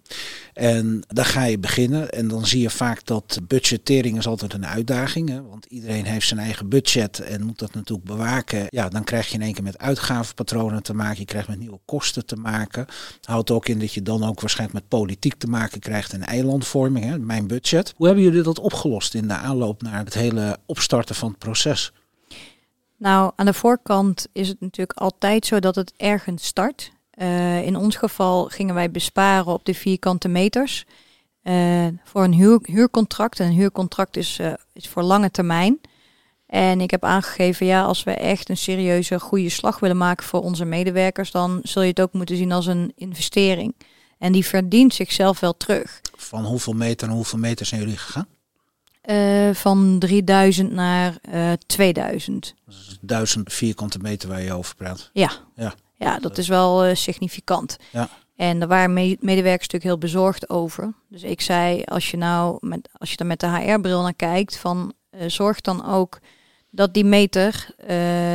En 0.54 1.04
dan 1.08 1.26
ga 1.26 1.44
je 1.44 1.60
beginnen. 1.60 2.10
En 2.10 2.28
dan 2.28 2.46
zie 2.46 2.62
je 2.62 2.70
vaak 2.70 3.06
dat 3.06 3.40
budgettering 3.48 4.18
is 4.18 4.28
altijd 4.28 4.54
een 4.54 4.66
uitdaging. 4.66 5.30
Hè. 5.30 5.44
Want 5.44 5.66
iedereen 5.66 6.06
heeft 6.06 6.28
zijn 6.28 6.40
eigen 6.40 6.70
budget 6.70 7.20
en 7.20 7.44
moet 7.44 7.60
dat 7.60 7.74
natuurlijk 7.74 8.08
bewaken. 8.08 8.66
Ja, 8.70 8.90
dan 8.90 9.04
krijg 9.04 9.28
je 9.28 9.34
in 9.34 9.42
één 9.42 9.54
keer 9.54 9.64
met 9.64 9.78
uitgavenpatronen 9.78 10.84
te 10.84 10.94
maken. 10.94 11.20
Je 11.20 11.26
krijgt 11.26 11.48
met 11.48 11.60
nieuwe 11.60 11.80
kosten 11.86 12.26
te 12.26 12.36
maken. 12.36 12.86
Houdt 13.22 13.52
ook 13.52 13.68
in 13.68 13.80
dat 13.80 13.94
je 13.94 14.02
dan 14.02 14.24
ook 14.24 14.42
waarschijnlijk 14.42 14.80
met 14.80 15.00
politiek 15.00 15.36
te 15.38 15.48
maken 15.48 15.80
krijgt 15.80 16.14
en 16.14 16.22
eilandvorming. 16.22 17.06
Hè. 17.06 17.20
Mijn 17.20 17.48
budget. 17.48 17.94
Hoe 17.96 18.06
hebben 18.06 18.24
jullie 18.24 18.42
dat 18.42 18.60
opgelost 18.60 19.05
in 19.14 19.28
de 19.28 19.34
aanloop 19.34 19.82
naar 19.82 20.04
het 20.04 20.14
hele 20.14 20.58
opstarten 20.66 21.16
van 21.16 21.30
het 21.30 21.38
proces? 21.38 21.92
Nou, 22.98 23.32
aan 23.36 23.46
de 23.46 23.54
voorkant 23.54 24.28
is 24.32 24.48
het 24.48 24.62
natuurlijk 24.62 25.00
altijd 25.00 25.46
zo 25.46 25.60
dat 25.60 25.76
het 25.76 25.94
ergens 25.98 26.46
start. 26.46 26.92
Uh, 27.16 27.66
in 27.66 27.76
ons 27.76 27.96
geval 27.96 28.46
gingen 28.46 28.76
wij 28.76 28.92
besparen 28.92 29.54
op 29.54 29.66
de 29.66 29.74
vierkante 29.74 30.28
meters. 30.28 30.86
Uh, 31.44 31.88
voor 32.04 32.24
een 32.24 32.34
huur, 32.34 32.60
huurcontract. 32.64 33.40
En 33.40 33.46
een 33.46 33.54
huurcontract 33.54 34.18
is, 34.18 34.40
uh, 34.40 34.54
is 34.74 34.88
voor 34.88 35.04
lange 35.04 35.32
termijn. 35.32 35.80
En 36.46 36.82
ik 36.82 36.92
heb 36.92 37.04
aangegeven, 37.04 37.66
ja, 37.66 37.84
als 37.84 38.04
we 38.04 38.12
echt 38.12 38.50
een 38.50 38.58
serieuze 38.58 39.20
goede 39.20 39.50
slag 39.50 39.80
willen 39.80 39.98
maken 39.98 40.26
voor 40.26 40.42
onze 40.42 40.66
medewerkers, 40.66 41.32
dan 41.32 41.60
zul 41.64 41.82
je 41.82 41.90
het 41.90 42.02
ook 42.02 42.14
moeten 42.14 42.38
zien 42.38 42.52
als 42.52 42.66
een 42.66 42.94
investering. 42.96 43.76
En 44.18 44.32
die 44.32 44.46
verdient 44.46 44.94
zichzelf 44.94 45.40
wel 45.40 45.58
terug. 45.58 46.02
Van 46.16 46.46
hoeveel 46.46 46.74
meter 46.74 47.08
en 47.08 47.14
hoeveel 47.14 47.40
meter 47.40 47.66
zijn 47.66 47.82
jullie 47.82 47.98
gegaan? 47.98 48.28
Uh, 49.10 49.54
van 49.54 50.00
3000 50.00 50.72
naar 50.72 51.18
uh, 51.34 51.52
2000. 51.66 52.56
Dat 52.66 52.76
is 52.76 52.98
1000 53.02 53.54
vierkante 53.54 54.00
meter 54.00 54.30
waar 54.30 54.42
je 54.42 54.54
over 54.54 54.76
praat. 54.76 55.10
Ja, 55.14 55.32
ja. 55.56 55.74
ja 55.96 56.20
dat 56.20 56.38
is 56.38 56.48
wel 56.48 56.88
uh, 56.88 56.96
significant. 56.96 57.78
Ja. 57.92 58.10
En 58.36 58.60
daar 58.60 58.68
waren 58.68 58.94
me 58.94 59.18
medewerkers 59.20 59.68
natuurlijk 59.70 59.84
heel 59.84 59.98
bezorgd 59.98 60.50
over. 60.50 60.94
Dus 61.10 61.24
ik 61.24 61.42
zei, 61.42 61.84
als 61.84 62.12
je 62.12 62.18
nou 62.18 62.58
met, 62.62 62.90
als 62.94 63.12
je 63.12 63.18
er 63.18 63.26
met 63.26 63.40
de 63.40 63.48
HR-bril 63.48 64.02
naar 64.02 64.14
kijkt, 64.14 64.58
van 64.58 64.94
zorg 65.28 65.62
dan 65.62 65.86
ook 65.86 66.20
dat 66.70 66.94
die 66.94 67.06
meter, 67.06 67.68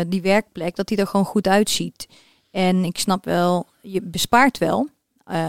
die 0.07 0.23
werkplek, 0.23 0.77
dat 0.77 0.89
die 0.89 0.99
er 0.99 1.07
gewoon 1.07 1.27
goed 1.27 1.49
uitziet. 1.49 2.09
En 2.51 2.85
ik 2.85 2.99
snap 2.99 3.25
wel, 3.25 3.67
je 3.83 4.03
bespaart 4.03 4.59
wel 4.59 4.89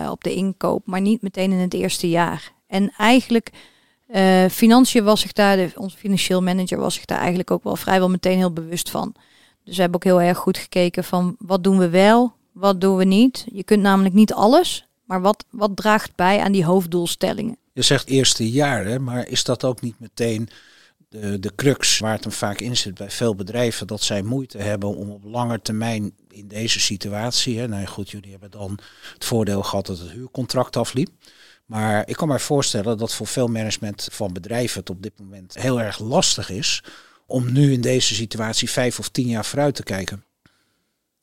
op 0.09 0.23
de 0.23 0.33
inkoop, 0.33 0.85
maar 0.85 1.01
niet 1.01 1.21
meteen 1.21 1.51
in 1.51 1.59
het 1.59 1.73
eerste 1.73 2.09
jaar. 2.09 2.51
En 2.67 2.93
eigenlijk 2.97 3.51
uh, 4.13 4.45
financiën 4.49 5.03
was 5.03 5.21
zich 5.21 5.31
daar, 5.31 5.71
onze 5.75 5.97
financieel 5.97 6.41
manager 6.41 6.77
was 6.77 6.93
zich 6.93 7.05
daar 7.05 7.17
eigenlijk 7.17 7.51
ook 7.51 7.63
wel 7.63 7.75
vrijwel 7.75 8.09
meteen 8.09 8.37
heel 8.37 8.53
bewust 8.53 8.89
van. 8.89 9.15
Dus 9.63 9.75
we 9.75 9.81
hebben 9.81 9.99
ook 9.99 10.11
heel 10.11 10.21
erg 10.21 10.37
goed 10.37 10.57
gekeken 10.57 11.03
van 11.03 11.35
wat 11.39 11.63
doen 11.63 11.77
we 11.77 11.89
wel, 11.89 12.33
wat 12.51 12.81
doen 12.81 12.97
we 12.97 13.03
niet. 13.03 13.45
Je 13.53 13.63
kunt 13.63 13.81
namelijk 13.81 14.15
niet 14.15 14.33
alles, 14.33 14.87
maar 15.05 15.21
wat, 15.21 15.45
wat 15.49 15.75
draagt 15.75 16.15
bij 16.15 16.39
aan 16.39 16.51
die 16.51 16.65
hoofddoelstellingen. 16.65 17.57
Je 17.73 17.81
zegt 17.81 18.07
eerste 18.07 18.51
jaar, 18.51 18.85
hè, 18.85 18.99
maar 18.99 19.27
is 19.27 19.43
dat 19.43 19.63
ook 19.63 19.81
niet 19.81 19.99
meteen 19.99 20.49
de, 21.09 21.39
de 21.39 21.55
crux 21.55 21.99
waar 21.99 22.13
het 22.13 22.23
hem 22.23 22.33
vaak 22.33 22.59
in 22.59 22.77
zit 22.77 22.93
bij 22.93 23.11
veel 23.11 23.35
bedrijven, 23.35 23.87
dat 23.87 24.01
zij 24.01 24.21
moeite 24.21 24.57
hebben 24.57 24.95
om 24.95 25.09
op 25.09 25.23
lange 25.23 25.61
termijn 25.61 26.11
in 26.29 26.47
deze 26.47 26.79
situatie, 26.79 27.59
hè, 27.59 27.67
nou 27.67 27.85
goed, 27.85 28.09
jullie 28.09 28.31
hebben 28.31 28.51
dan 28.51 28.79
het 29.13 29.25
voordeel 29.25 29.63
gehad 29.63 29.85
dat 29.85 29.99
het 29.99 30.11
huurcontract 30.11 30.75
afliep. 30.75 31.09
Maar 31.71 32.09
ik 32.09 32.15
kan 32.15 32.27
me 32.27 32.39
voorstellen 32.39 32.97
dat 32.97 33.13
voor 33.13 33.27
veel 33.27 33.47
management 33.47 34.07
van 34.11 34.33
bedrijven 34.33 34.79
het 34.79 34.89
op 34.89 35.01
dit 35.01 35.19
moment 35.19 35.55
heel 35.59 35.81
erg 35.81 35.99
lastig 35.99 36.49
is 36.49 36.83
om 37.25 37.51
nu 37.51 37.71
in 37.71 37.81
deze 37.81 38.15
situatie 38.15 38.69
vijf 38.69 38.99
of 38.99 39.09
tien 39.09 39.27
jaar 39.27 39.45
vooruit 39.45 39.75
te 39.75 39.83
kijken. 39.83 40.23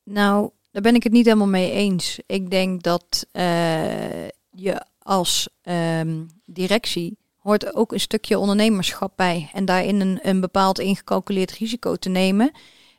Nou, 0.04 0.50
daar 0.70 0.82
ben 0.82 0.94
ik 0.94 1.02
het 1.02 1.12
niet 1.12 1.24
helemaal 1.24 1.46
mee 1.46 1.72
eens. 1.72 2.18
Ik 2.26 2.50
denk 2.50 2.82
dat 2.82 3.26
uh, 3.32 4.26
je 4.50 4.84
als 4.98 5.48
um, 5.62 6.26
directie 6.44 7.18
100% 7.18 7.22
hoort 7.36 7.74
ook 7.74 7.92
een 7.92 8.00
stukje 8.00 8.38
ondernemerschap 8.38 9.12
bij. 9.16 9.50
En 9.52 9.64
daarin 9.64 10.00
een, 10.00 10.18
een 10.22 10.40
bepaald 10.40 10.78
ingecalculeerd 10.78 11.52
risico 11.52 11.96
te 11.96 12.08
nemen. 12.08 12.50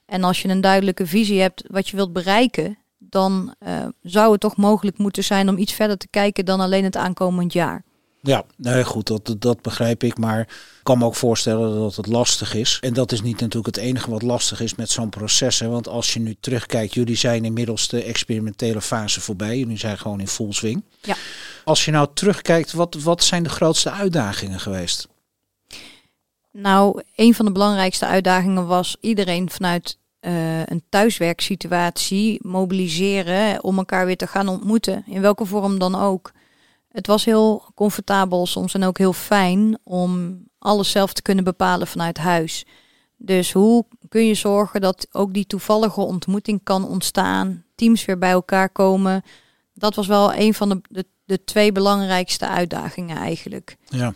En 0.05 0.23
als 0.23 0.41
je 0.41 0.47
een 0.47 0.61
duidelijke 0.61 1.07
visie 1.07 1.41
hebt 1.41 1.63
wat 1.67 1.89
je 1.89 1.95
wilt 1.95 2.13
bereiken, 2.13 2.77
dan 3.09 3.55
uh, 3.59 3.85
zou 4.01 4.31
het 4.31 4.41
toch 4.41 4.55
mogelijk 4.55 4.97
moeten 4.97 5.23
zijn 5.23 5.49
om 5.49 5.57
iets 5.57 5.73
verder 5.73 5.97
te 5.97 6.07
kijken 6.07 6.45
dan 6.45 6.59
alleen 6.59 6.83
het 6.83 6.97
aankomend 6.97 7.53
jaar. 7.53 7.83
Ja, 8.21 8.43
nee, 8.57 8.83
goed, 8.83 9.07
dat, 9.07 9.35
dat 9.39 9.61
begrijp 9.61 10.03
ik. 10.03 10.17
Maar 10.17 10.39
ik 10.39 10.79
kan 10.83 10.97
me 10.97 11.05
ook 11.05 11.15
voorstellen 11.15 11.79
dat 11.79 11.95
het 11.95 12.07
lastig 12.07 12.53
is. 12.53 12.77
En 12.81 12.93
dat 12.93 13.11
is 13.11 13.21
niet 13.21 13.39
natuurlijk 13.39 13.75
het 13.75 13.85
enige 13.85 14.09
wat 14.09 14.21
lastig 14.21 14.61
is 14.61 14.75
met 14.75 14.89
zo'n 14.89 15.09
proces. 15.09 15.59
Hè. 15.59 15.67
Want 15.67 15.87
als 15.87 16.13
je 16.13 16.19
nu 16.19 16.35
terugkijkt, 16.39 16.93
jullie 16.93 17.15
zijn 17.15 17.45
inmiddels 17.45 17.87
de 17.87 18.03
experimentele 18.03 18.81
fase 18.81 19.21
voorbij. 19.21 19.57
Jullie 19.57 19.77
zijn 19.77 19.97
gewoon 19.97 20.19
in 20.19 20.27
full 20.27 20.51
swing. 20.51 20.83
Ja. 21.01 21.15
Als 21.63 21.85
je 21.85 21.91
nou 21.91 22.07
terugkijkt, 22.13 22.71
wat, 22.71 22.95
wat 22.95 23.23
zijn 23.23 23.43
de 23.43 23.49
grootste 23.49 23.91
uitdagingen 23.91 24.59
geweest? 24.59 25.07
Nou, 26.51 27.01
een 27.15 27.33
van 27.33 27.45
de 27.45 27.51
belangrijkste 27.51 28.05
uitdagingen 28.05 28.67
was 28.67 28.97
iedereen 28.99 29.49
vanuit 29.49 29.97
uh, 30.21 30.65
een 30.65 30.83
thuiswerksituatie 30.89 32.39
mobiliseren 32.47 33.63
om 33.63 33.77
elkaar 33.77 34.05
weer 34.05 34.17
te 34.17 34.27
gaan 34.27 34.47
ontmoeten. 34.47 35.03
In 35.05 35.21
welke 35.21 35.45
vorm 35.45 35.79
dan 35.79 35.95
ook. 35.95 36.31
Het 36.91 37.07
was 37.07 37.25
heel 37.25 37.71
comfortabel 37.75 38.45
soms 38.45 38.73
en 38.73 38.83
ook 38.83 38.97
heel 38.97 39.13
fijn 39.13 39.77
om 39.83 40.43
alles 40.59 40.91
zelf 40.91 41.13
te 41.13 41.21
kunnen 41.21 41.43
bepalen 41.43 41.87
vanuit 41.87 42.17
huis. 42.17 42.65
Dus 43.17 43.51
hoe 43.51 43.85
kun 44.09 44.25
je 44.25 44.33
zorgen 44.33 44.81
dat 44.81 45.07
ook 45.11 45.33
die 45.33 45.45
toevallige 45.45 46.01
ontmoeting 46.01 46.63
kan 46.63 46.87
ontstaan, 46.87 47.63
teams 47.75 48.05
weer 48.05 48.17
bij 48.17 48.31
elkaar 48.31 48.69
komen? 48.69 49.23
Dat 49.73 49.95
was 49.95 50.07
wel 50.07 50.33
een 50.33 50.53
van 50.53 50.83
de, 50.89 51.05
de 51.29 51.43
twee 51.43 51.71
belangrijkste 51.71 52.47
uitdagingen 52.47 53.17
eigenlijk. 53.17 53.77
Ja, 53.85 54.13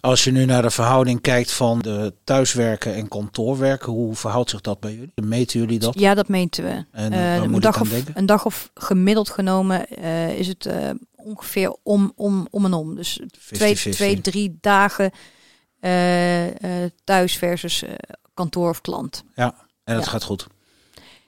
als 0.00 0.24
je 0.24 0.30
nu 0.30 0.44
naar 0.44 0.62
de 0.62 0.70
verhouding 0.70 1.20
kijkt 1.20 1.52
van 1.52 1.78
de 1.78 2.14
thuiswerken 2.24 2.94
en 2.94 3.08
kantoorwerken, 3.08 3.92
hoe 3.92 4.14
verhoudt 4.14 4.50
zich 4.50 4.60
dat 4.60 4.80
bij 4.80 4.92
jullie? 4.92 5.12
Meten 5.14 5.60
jullie 5.60 5.78
dat? 5.78 5.98
Ja, 5.98 6.14
dat 6.14 6.28
meten 6.28 6.64
we. 6.64 6.84
En, 6.92 7.12
uh, 7.12 7.34
een, 7.34 7.60
dag 7.60 7.80
of, 7.80 7.90
een 8.14 8.26
dag 8.26 8.44
of 8.44 8.70
gemiddeld 8.74 9.30
genomen 9.30 9.86
uh, 9.98 10.38
is 10.38 10.46
het 10.46 10.66
uh, 10.66 10.90
ongeveer 11.14 11.76
om, 11.82 12.12
om, 12.16 12.46
om 12.50 12.64
en 12.64 12.72
om. 12.72 12.94
Dus 12.94 13.20
50, 13.38 13.58
twee, 13.58 13.76
50. 13.76 13.94
twee, 13.94 14.20
drie 14.20 14.58
dagen 14.60 15.10
thuis 17.04 17.36
versus 17.36 17.84
kantoor 18.34 18.68
of 18.68 18.80
klant. 18.80 19.24
Ja, 19.34 19.54
en 19.84 19.94
dat 19.94 20.04
Ja. 20.04 20.10
gaat 20.10 20.22
goed. 20.24 20.46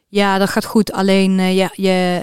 Ja, 0.09 0.39
dat 0.39 0.49
gaat 0.49 0.65
goed. 0.65 0.93
Alleen 0.93 1.55
ja, 1.55 1.71
je, 1.75 2.23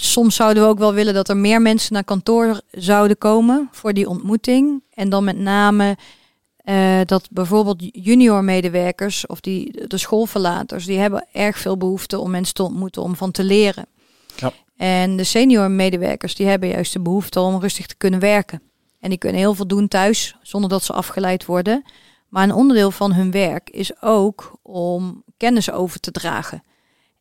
soms 0.00 0.34
zouden 0.34 0.62
we 0.62 0.68
ook 0.68 0.78
wel 0.78 0.94
willen 0.94 1.14
dat 1.14 1.28
er 1.28 1.36
meer 1.36 1.62
mensen 1.62 1.92
naar 1.92 2.04
kantoor 2.04 2.60
zouden 2.70 3.18
komen 3.18 3.68
voor 3.72 3.92
die 3.92 4.08
ontmoeting. 4.08 4.82
En 4.94 5.08
dan 5.08 5.24
met 5.24 5.38
name 5.38 5.96
uh, 6.64 7.00
dat 7.04 7.28
bijvoorbeeld 7.30 7.82
junior 7.92 8.44
medewerkers 8.44 9.26
of 9.26 9.40
die, 9.40 9.86
de 9.86 9.98
schoolverlaters, 9.98 10.84
die 10.84 10.98
hebben 10.98 11.26
erg 11.32 11.58
veel 11.58 11.76
behoefte 11.76 12.18
om 12.18 12.30
mensen 12.30 12.54
te 12.54 12.62
ontmoeten, 12.62 13.02
om 13.02 13.16
van 13.16 13.30
te 13.30 13.44
leren. 13.44 13.86
Ja. 14.36 14.52
En 14.76 15.16
de 15.16 15.24
senior 15.24 15.70
medewerkers, 15.70 16.34
die 16.34 16.46
hebben 16.46 16.68
juist 16.68 16.92
de 16.92 17.00
behoefte 17.00 17.40
om 17.40 17.60
rustig 17.60 17.86
te 17.86 17.96
kunnen 17.96 18.20
werken. 18.20 18.62
En 19.00 19.08
die 19.08 19.18
kunnen 19.18 19.40
heel 19.40 19.54
veel 19.54 19.66
doen 19.66 19.88
thuis, 19.88 20.36
zonder 20.42 20.70
dat 20.70 20.84
ze 20.84 20.92
afgeleid 20.92 21.44
worden. 21.44 21.84
Maar 22.28 22.42
een 22.42 22.54
onderdeel 22.54 22.90
van 22.90 23.12
hun 23.12 23.30
werk 23.30 23.70
is 23.70 24.02
ook 24.02 24.58
om 24.62 25.22
kennis 25.36 25.70
over 25.70 26.00
te 26.00 26.10
dragen. 26.10 26.62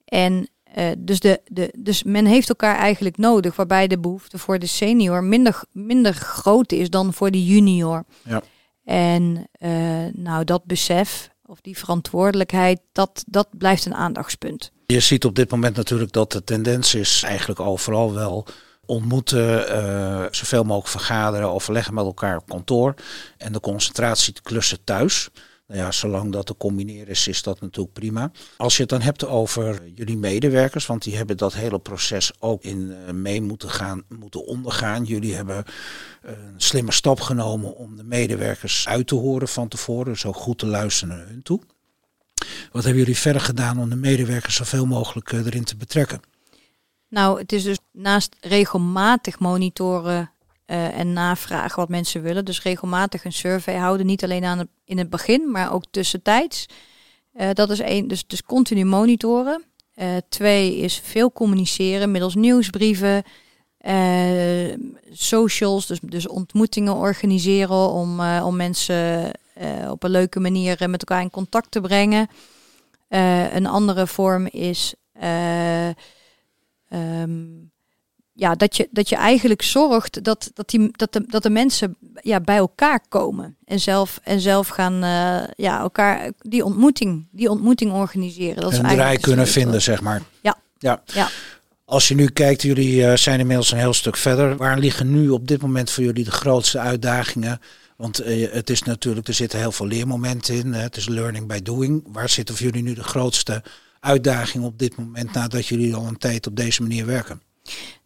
En 0.05 0.49
uh, 0.77 0.85
dus, 0.97 1.19
de, 1.19 1.41
de, 1.45 1.73
dus 1.77 2.03
men 2.03 2.25
heeft 2.25 2.49
elkaar 2.49 2.77
eigenlijk 2.77 3.17
nodig, 3.17 3.55
waarbij 3.55 3.87
de 3.87 3.99
behoefte 3.99 4.37
voor 4.37 4.59
de 4.59 4.65
senior 4.65 5.23
minder, 5.23 5.63
minder 5.71 6.13
groot 6.13 6.71
is 6.71 6.89
dan 6.89 7.13
voor 7.13 7.31
de 7.31 7.45
junior. 7.45 8.03
Ja. 8.23 8.41
En 8.83 9.47
uh, 9.59 9.69
nou, 10.13 10.43
dat 10.43 10.65
besef 10.65 11.29
of 11.45 11.61
die 11.61 11.77
verantwoordelijkheid, 11.77 12.79
dat, 12.91 13.23
dat 13.27 13.47
blijft 13.57 13.85
een 13.85 13.95
aandachtspunt. 13.95 14.71
Je 14.85 14.99
ziet 14.99 15.25
op 15.25 15.35
dit 15.35 15.51
moment 15.51 15.75
natuurlijk 15.75 16.11
dat 16.11 16.31
de 16.31 16.43
tendens 16.43 16.95
is 16.95 17.23
eigenlijk 17.23 17.59
overal 17.59 18.13
wel 18.13 18.47
ontmoeten, 18.85 19.75
uh, 19.75 20.25
zoveel 20.31 20.63
mogelijk 20.63 20.87
vergaderen, 20.87 21.51
overleggen 21.51 21.93
met 21.93 22.05
elkaar 22.05 22.37
op 22.37 22.47
kantoor 22.47 22.93
en 23.37 23.53
de 23.53 23.59
concentratie 23.59 24.33
te 24.33 24.41
klussen 24.41 24.83
thuis. 24.83 25.29
Nou 25.67 25.79
ja, 25.79 25.91
zolang 25.91 26.31
dat 26.31 26.45
te 26.45 26.57
combineren 26.57 27.07
is, 27.07 27.27
is 27.27 27.43
dat 27.43 27.61
natuurlijk 27.61 27.93
prima. 27.93 28.31
Als 28.57 28.75
je 28.75 28.81
het 28.81 28.91
dan 28.91 29.01
hebt 29.01 29.25
over 29.25 29.87
jullie 29.95 30.17
medewerkers, 30.17 30.85
want 30.85 31.03
die 31.03 31.15
hebben 31.15 31.37
dat 31.37 31.53
hele 31.53 31.79
proces 31.79 32.31
ook 32.39 32.63
in 32.63 32.79
uh, 32.79 33.11
mee 33.11 33.41
moeten 33.41 33.69
gaan, 33.69 34.03
moeten 34.09 34.45
ondergaan. 34.45 35.03
Jullie 35.03 35.35
hebben 35.35 35.65
een 36.21 36.53
slimme 36.57 36.91
stap 36.91 37.19
genomen 37.19 37.75
om 37.75 37.95
de 37.95 38.03
medewerkers 38.03 38.87
uit 38.87 39.07
te 39.07 39.15
horen 39.15 39.47
van 39.47 39.67
tevoren, 39.67 40.17
zo 40.17 40.33
goed 40.33 40.57
te 40.57 40.65
luisteren 40.65 41.17
naar 41.17 41.27
hun 41.27 41.43
toe. 41.43 41.61
Wat 42.71 42.83
hebben 42.83 43.01
jullie 43.01 43.17
verder 43.17 43.41
gedaan 43.41 43.79
om 43.79 43.89
de 43.89 43.95
medewerkers 43.95 44.55
zoveel 44.55 44.85
mogelijk 44.85 45.31
uh, 45.31 45.45
erin 45.45 45.63
te 45.63 45.75
betrekken? 45.75 46.21
Nou, 47.09 47.39
het 47.39 47.51
is 47.51 47.63
dus 47.63 47.77
naast 47.91 48.35
regelmatig 48.41 49.39
monitoren 49.39 50.31
uh, 50.67 50.99
en 50.99 51.13
navragen 51.13 51.79
wat 51.79 51.89
mensen 51.89 52.21
willen. 52.21 52.45
Dus 52.45 52.61
regelmatig 52.61 53.25
een 53.25 53.33
survey 53.33 53.75
houden. 53.75 54.05
Niet 54.05 54.23
alleen 54.23 54.43
aan 54.43 54.67
in 54.85 54.97
het 54.97 55.09
begin, 55.09 55.51
maar 55.51 55.73
ook 55.73 55.83
tussentijds. 55.91 56.65
Uh, 57.33 57.49
dat 57.53 57.69
is 57.69 57.79
één. 57.79 58.07
Dus, 58.07 58.27
dus 58.27 58.43
continu 58.43 58.85
monitoren. 58.85 59.63
Uh, 59.95 60.07
twee 60.29 60.77
is 60.77 61.01
veel 61.03 61.31
communiceren 61.31 62.11
middels 62.11 62.35
nieuwsbrieven. 62.35 63.23
socials, 65.11 65.87
dus, 65.87 65.99
dus 66.01 66.27
ontmoetingen 66.27 66.95
organiseren 66.95 67.89
om, 67.89 68.19
om 68.19 68.55
mensen 68.55 69.31
op 69.89 70.03
een 70.03 70.09
leuke 70.09 70.39
manier 70.39 70.89
met 70.89 70.99
elkaar 70.99 71.21
in 71.21 71.29
contact 71.29 71.71
te 71.71 71.81
brengen. 71.81 72.27
een 73.53 73.65
andere 73.65 74.07
vorm 74.07 74.47
is 74.47 74.93
Um, 76.89 77.71
ja, 78.37 78.55
dat, 78.55 78.77
je, 78.77 78.87
dat 78.91 79.09
je 79.09 79.15
eigenlijk 79.15 79.61
zorgt 79.61 80.23
dat, 80.23 80.51
dat, 80.53 80.69
die, 80.69 80.89
dat, 80.91 81.13
de, 81.13 81.25
dat 81.27 81.43
de 81.43 81.49
mensen 81.49 81.97
ja, 82.21 82.39
bij 82.39 82.57
elkaar 82.57 82.99
komen. 83.09 83.55
En 83.65 83.79
zelf, 83.79 84.19
en 84.23 84.39
zelf 84.39 84.67
gaan 84.67 85.03
uh, 85.03 85.43
ja, 85.55 85.79
elkaar 85.79 86.31
die 86.39 86.65
ontmoeting, 86.65 87.27
die 87.31 87.49
ontmoeting 87.49 87.91
organiseren. 87.91 88.61
Dat 88.61 88.73
en 88.73 88.85
is 88.85 88.93
draai 88.93 89.17
kunnen 89.17 89.47
vinden, 89.47 89.81
zeg 89.81 90.01
maar. 90.01 90.21
Ja. 90.41 90.57
ja. 90.77 91.01
ja. 91.05 91.29
Als 91.85 92.07
je 92.07 92.15
nu 92.15 92.27
kijkt, 92.27 92.61
jullie 92.61 92.95
uh, 92.95 93.15
zijn 93.15 93.39
inmiddels 93.39 93.71
een 93.71 93.77
heel 93.77 93.93
stuk 93.93 94.17
verder. 94.17 94.57
Waar 94.57 94.77
liggen 94.77 95.11
nu 95.11 95.29
op 95.29 95.47
dit 95.47 95.61
moment 95.61 95.89
voor 95.89 96.03
jullie 96.03 96.23
de 96.23 96.31
grootste 96.31 96.79
uitdagingen? 96.79 97.59
Want 97.97 98.25
uh, 98.25 98.51
het 98.51 98.69
is 98.69 98.83
natuurlijk, 98.83 99.27
er 99.27 99.33
zitten 99.33 99.59
heel 99.59 99.71
veel 99.71 99.87
leermomenten 99.87 100.55
in. 100.55 100.73
Het 100.73 100.97
is 100.97 101.07
learning 101.07 101.47
by 101.47 101.61
doing. 101.61 102.03
Waar 102.07 102.29
zitten 102.29 102.55
voor 102.55 102.65
jullie 102.65 102.83
nu 102.83 102.93
de 102.93 103.03
grootste 103.03 103.63
uitdaging 103.99 104.63
op 104.63 104.79
dit 104.79 104.95
moment 104.95 105.33
nadat 105.33 105.67
jullie 105.67 105.95
al 105.95 106.07
een 106.07 106.17
tijd 106.17 106.47
op 106.47 106.55
deze 106.55 106.81
manier 106.81 107.05
werken? 107.05 107.41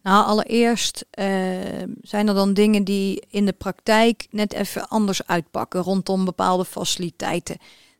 Nou, 0.02 0.26
allereerst 0.26 1.04
uh, 1.14 1.26
zijn 2.02 2.28
er 2.28 2.34
dan 2.34 2.54
dingen 2.54 2.84
die 2.84 3.22
in 3.30 3.46
de 3.46 3.52
praktijk 3.52 4.26
net 4.30 4.52
even 4.52 4.88
anders 4.88 5.26
uitpakken 5.26 5.82
rondom 5.82 6.24
bepaalde 6.24 6.64
faciliteiten. 6.64 7.56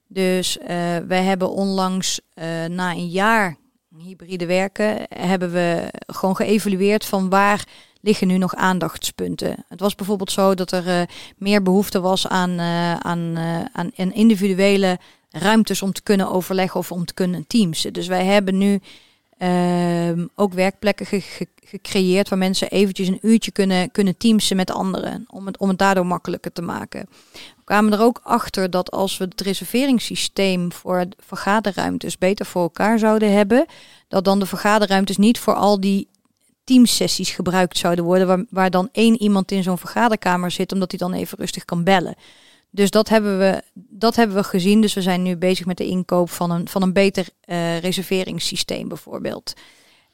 Dus 0.07 0.59
uh, 0.59 0.66
wij 1.07 1.23
hebben 1.23 1.50
onlangs 1.50 2.21
uh, 2.35 2.45
na 2.64 2.90
een 2.90 3.09
jaar 3.09 3.57
hybride 3.99 4.47
werken, 4.47 5.07
hebben 5.09 5.52
we 5.52 5.92
gewoon 6.07 6.37
geëvalueerd 6.37 7.04
van 7.04 7.28
waar 7.28 7.66
liggen 8.00 8.26
nu 8.26 8.38
nog 8.38 8.54
aandachtspunten. 8.54 9.64
Het 9.69 9.80
was 9.80 9.95
bijvoorbeeld 9.95 10.33
zo 10.33 10.54
dat 10.54 10.73
er 10.73 11.09
meer 11.37 11.62
behoefte 11.62 12.00
was 12.00 12.28
aan, 12.28 12.61
aan, 13.00 13.38
aan 13.73 14.12
individuele 14.12 14.99
ruimtes 15.30 15.83
om 15.83 15.92
te 15.92 16.02
kunnen 16.02 16.30
overleggen 16.30 16.80
of 16.80 16.92
om 16.92 17.04
te 17.04 17.14
kunnen 17.14 17.47
teamsen. 17.47 17.92
Dus 17.92 18.07
wij 18.07 18.25
hebben 18.25 18.59
nu 18.59 18.80
uh, 19.43 20.25
ook 20.35 20.53
werkplekken 20.53 21.07
ge 21.07 21.21
ge 21.21 21.47
gecreëerd 21.71 22.29
waar 22.29 22.39
mensen 22.39 22.71
eventjes 22.71 23.09
een 23.09 23.19
uurtje 23.23 23.51
kunnen, 23.51 23.91
kunnen 23.91 24.17
teamsen 24.17 24.57
met 24.57 24.71
anderen. 24.71 25.25
Om 25.29 25.47
het, 25.47 25.59
om 25.59 25.69
het 25.69 25.79
daardoor 25.79 26.07
makkelijker 26.07 26.53
te 26.53 26.63
maken. 26.63 27.07
We 27.33 27.65
kwamen 27.65 27.93
er 27.93 28.01
ook 28.01 28.21
achter 28.23 28.71
dat 28.71 28.91
als 28.91 29.19
we 29.19 29.25
het 29.25 29.41
reserveringssysteem 29.41 30.73
voor 30.73 31.05
vergaderruimtes 31.19 32.19
beter 32.19 32.47
voor 32.47 32.63
elkaar 32.63 32.99
zouden 32.99 33.33
hebben, 33.33 33.67
dat 34.09 34.25
dan 34.25 34.39
de 34.39 34.47
vergaderruimtes 34.47 35.17
niet 35.17 35.39
voor 35.39 35.55
al 35.55 35.81
die 35.81 36.09
teamsessies 36.65 37.31
gebruikt 37.31 37.79
zouden 37.79 38.05
worden, 38.05 38.27
waar, 38.27 38.45
waar 38.51 38.71
dan 38.71 38.89
één 38.93 39.23
iemand 39.23 39.53
in 39.53 39.63
zo'n 39.63 39.79
vergaderkamer 39.79 40.51
zit, 40.51 40.73
omdat 40.73 40.91
hij 40.91 40.99
dan 40.99 41.13
even 41.13 41.39
rustig 41.39 41.65
kan 41.65 41.85
bellen. 41.85 42.17
Dus 42.71 42.91
dat 42.91 43.09
hebben, 43.09 43.39
we, 43.39 43.62
dat 43.75 44.17
hebben 44.17 44.37
we 44.37 44.45
gezien. 44.45 44.81
Dus 44.81 44.95
we 44.95 45.03
zijn 45.03 45.23
nu 45.23 45.37
bezig 45.37 45.67
met 45.67 45.77
de 45.77 45.87
inkoop 45.87 46.31
van 46.31 46.50
een, 46.50 46.69
van 46.69 46.83
een 46.83 46.93
beter 46.93 47.29
uh, 47.45 47.79
reserveringssysteem 47.79 48.89
bijvoorbeeld. 48.89 49.53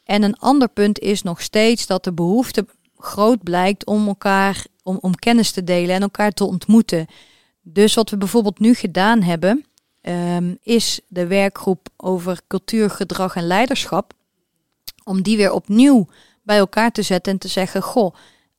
En 0.04 0.22
een 0.22 0.38
ander 0.38 0.68
punt 0.68 0.98
is 0.98 1.22
nog 1.22 1.40
steeds 1.40 1.86
dat 1.86 2.04
de 2.04 2.12
behoefte 2.12 2.66
groot 2.98 3.42
blijkt 3.42 3.86
om 3.86 4.06
elkaar, 4.06 4.66
om, 4.82 4.98
om 5.00 5.14
kennis 5.14 5.50
te 5.50 5.64
delen 5.64 5.94
en 5.94 6.02
elkaar 6.02 6.32
te 6.32 6.44
ontmoeten. 6.44 7.06
Dus 7.62 7.94
wat 7.94 8.10
we 8.10 8.16
bijvoorbeeld 8.16 8.58
nu 8.58 8.74
gedaan 8.74 9.22
hebben, 9.22 9.64
um, 10.02 10.58
is 10.62 11.00
de 11.08 11.26
werkgroep 11.26 11.88
over 11.96 12.40
cultuur, 12.46 12.90
gedrag 12.90 13.36
en 13.36 13.46
leiderschap. 13.46 14.12
Om 15.04 15.22
die 15.22 15.36
weer 15.36 15.52
opnieuw 15.52 16.08
bij 16.42 16.58
elkaar 16.58 16.92
te 16.92 17.02
zetten 17.02 17.32
en 17.32 17.38
te 17.38 17.48
zeggen, 17.48 17.82
goh, 17.82 18.14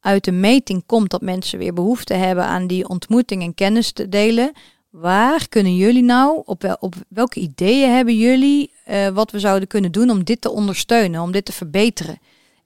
uit 0.08 0.24
de 0.24 0.32
meting 0.32 0.84
komt 0.86 1.10
dat 1.10 1.22
mensen 1.22 1.60
weer 1.60 1.74
behoefte 1.74 2.14
hebben 2.14 2.46
aan 2.46 2.68
die 2.68 2.90
ontmoeting 2.90 3.44
en 3.44 3.54
kennis 3.54 3.92
te 3.92 4.10
delen, 4.10 4.52
waar 4.90 5.48
kunnen 5.50 5.76
jullie 5.76 6.04
nou, 6.04 6.42
op, 6.46 6.62
wel, 6.62 6.78
op 6.80 6.96
welke 7.10 7.40
ideeën 7.40 7.92
hebben 7.92 8.18
jullie 8.18 8.72
uh, 8.88 9.08
wat 9.08 9.32
we 9.32 9.40
zouden 9.40 9.68
kunnen 9.68 9.92
doen 9.92 10.10
om 10.10 10.24
dit 10.24 10.42
te 10.42 10.52
ondersteunen, 10.52 11.22
om 11.22 11.32
dit 11.32 11.46
te 11.46 11.52
verbeteren? 11.52 12.20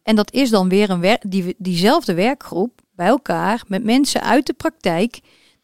En 0.03 0.15
dat 0.15 0.33
is 0.33 0.49
dan 0.49 0.69
weer 0.69 0.89
een 0.89 0.99
wer 0.99 1.17
die, 1.27 1.55
diezelfde 1.57 2.13
werkgroep 2.13 2.81
bij 2.95 3.07
elkaar 3.07 3.63
met 3.67 3.83
mensen 3.83 4.23
uit 4.23 4.45
de 4.45 4.53
praktijk 4.53 5.19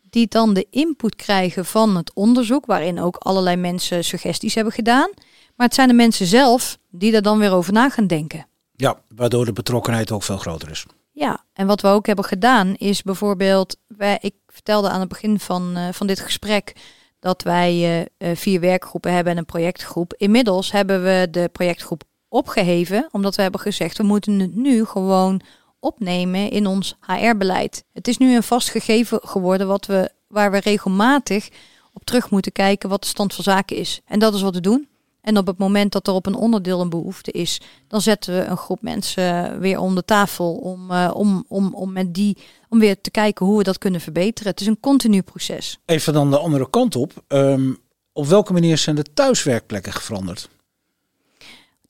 die 0.10 0.28
dan 0.28 0.54
de 0.54 0.68
input 0.70 1.16
krijgen 1.16 1.66
van 1.66 1.96
het 1.96 2.14
onderzoek, 2.14 2.66
waarin 2.66 3.00
ook 3.00 3.16
allerlei 3.16 3.56
mensen 3.56 4.04
suggesties 4.04 4.56
hebben 4.56 4.74
gedaan. 4.74 5.10
Maar 5.56 5.66
het 5.66 5.76
zijn 5.76 5.88
de 5.88 5.94
mensen 5.94 6.26
zelf 6.26 6.78
die 6.90 7.14
er 7.14 7.22
dan 7.22 7.40
weer 7.40 7.52
over 7.52 7.74
na 7.74 7.90
gaan 7.90 8.08
denken. 8.08 8.48
Ja, 8.76 9.02
waardoor 9.16 9.46
de 9.46 9.54
betrokkenheid 9.54 10.12
ook 10.12 10.24
veel 10.24 10.38
groter 10.38 10.70
is. 10.70 10.86
Ja, 11.18 11.44
en 11.54 11.68
wat 11.68 11.82
we 11.82 11.88
ook 11.88 12.06
hebben 12.06 12.26
gedaan 12.26 12.76
is 12.76 13.02
bijvoorbeeld, 13.02 13.78
wij, 13.88 14.18
ik 14.22 14.36
vertelde 14.48 14.90
aan 14.90 15.00
het 15.00 15.10
begin 15.10 15.40
van, 15.40 15.78
uh, 15.78 15.88
van 15.92 16.08
dit 16.08 16.20
gesprek 16.20 16.76
dat 17.20 17.42
wij 17.42 18.08
uh, 18.18 18.36
vier 18.36 18.60
werkgroepen 18.60 19.14
hebben 19.14 19.32
en 19.34 19.38
een 19.38 19.46
projectgroep. 19.46 20.14
Inmiddels 20.18 20.72
hebben 20.72 21.04
we 21.04 21.28
de 21.32 21.50
projectgroep 21.52 22.04
opgeheven, 22.28 23.08
omdat 23.12 23.36
we 23.36 23.42
hebben 23.42 23.60
gezegd 23.60 23.98
we 23.98 24.04
moeten 24.04 24.40
het 24.40 24.56
nu 24.56 24.86
gewoon 24.86 25.42
opnemen 25.80 26.52
in 26.52 26.68
ons 26.68 26.98
HR-beleid. 27.02 27.84
Het 27.94 28.08
is 28.08 28.18
nu 28.18 28.36
een 28.36 28.44
vast 28.44 28.70
gegeven 28.70 29.20
geworden 29.24 29.68
wat 29.68 29.86
we, 29.86 30.12
waar 30.28 30.52
we 30.52 30.58
regelmatig 30.58 31.50
op 31.94 32.06
terug 32.06 32.30
moeten 32.30 32.52
kijken 32.52 32.90
wat 32.90 33.02
de 33.02 33.08
stand 33.08 33.34
van 33.34 33.44
zaken 33.44 33.78
is. 33.78 34.02
En 34.06 34.20
dat 34.20 34.34
is 34.34 34.42
wat 34.42 34.56
we 34.56 34.62
doen. 34.62 34.88
En 35.28 35.38
op 35.38 35.48
het 35.48 35.58
moment 35.58 35.92
dat 35.92 36.08
er 36.08 36.14
op 36.14 36.26
een 36.26 36.36
onderdeel 36.36 36.82
een 36.82 36.90
behoefte 36.90 37.32
is, 37.32 37.62
dan 37.88 38.02
zetten 38.02 38.34
we 38.34 38.46
een 38.46 38.58
groep 38.58 38.82
mensen 38.82 39.60
weer 39.60 39.80
om 39.80 39.96
de 39.96 40.06
tafel 40.06 40.56
om, 40.56 40.92
uh, 40.92 41.12
om, 41.14 41.46
om, 41.48 41.74
om, 41.76 41.92
met 41.92 42.14
die, 42.14 42.38
om 42.70 42.80
weer 42.80 43.02
te 43.02 43.12
kijken 43.12 43.46
hoe 43.46 43.58
we 43.58 43.64
dat 43.64 43.78
kunnen 43.78 44.02
verbeteren. 44.02 44.52
Het 44.52 44.62
is 44.62 44.68
een 44.68 44.80
continu 44.80 45.22
proces. 45.22 45.80
Even 45.86 46.14
dan 46.14 46.32
de 46.32 46.38
andere 46.38 46.70
kant 46.70 46.96
op. 46.96 47.24
Um, 47.28 47.78
op 48.14 48.26
welke 48.26 48.54
manier 48.54 48.78
zijn 48.78 48.96
de 48.96 49.14
thuiswerkplekken 49.14 49.94
veranderd? 49.94 50.50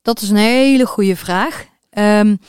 Dat 0.01 0.21
is 0.21 0.29
een 0.29 0.35
hele 0.35 0.85
goede 0.85 1.15
vraag. 1.15 1.65
Um, 1.97 2.39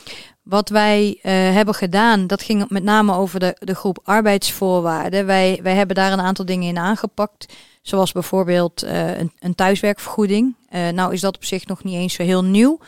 wat 0.43 0.69
wij 0.69 1.07
uh, 1.07 1.31
hebben 1.31 1.73
gedaan, 1.73 2.27
dat 2.27 2.41
ging 2.41 2.69
met 2.69 2.83
name 2.83 3.13
over 3.13 3.39
de, 3.39 3.55
de 3.59 3.75
groep 3.75 3.99
arbeidsvoorwaarden. 4.03 5.25
Wij, 5.25 5.59
wij 5.63 5.75
hebben 5.75 5.95
daar 5.95 6.11
een 6.11 6.21
aantal 6.21 6.45
dingen 6.45 6.67
in 6.67 6.77
aangepakt. 6.77 7.53
Zoals 7.81 8.11
bijvoorbeeld 8.11 8.83
uh, 8.83 9.17
een, 9.17 9.31
een, 9.39 9.55
thuiswerkvergoeding. 9.55 10.55
Uh, 10.69 10.89
nou 10.89 11.13
is 11.13 11.21
dat 11.21 11.35
op 11.35 11.43
zich 11.45 11.65
nog 11.65 11.83
niet 11.83 11.95
eens 11.95 12.13
zo 12.13 12.23
heel 12.23 12.43
nieuw. 12.43 12.79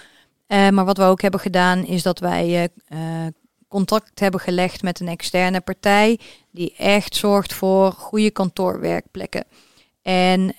maar 0.47 0.85
wat 0.85 0.97
we 0.97 1.03
ook 1.03 1.21
hebben 1.21 1.39
gedaan 1.39 1.85
is 1.85 2.03
dat 2.03 2.19
wij 2.19 2.69
contact 3.67 4.19
hebben 4.19 4.39
gelegd 4.39 4.81
met 4.81 4.99
een 4.99 5.07
externe 5.07 5.61
partij. 5.61 6.19
Die 6.51 6.75
echt 6.77 7.15
zorgt 7.15 7.53
voor 7.53 7.91
goede 7.91 8.31
kantoorwerkplekken. 8.31 9.43
En 10.01 10.55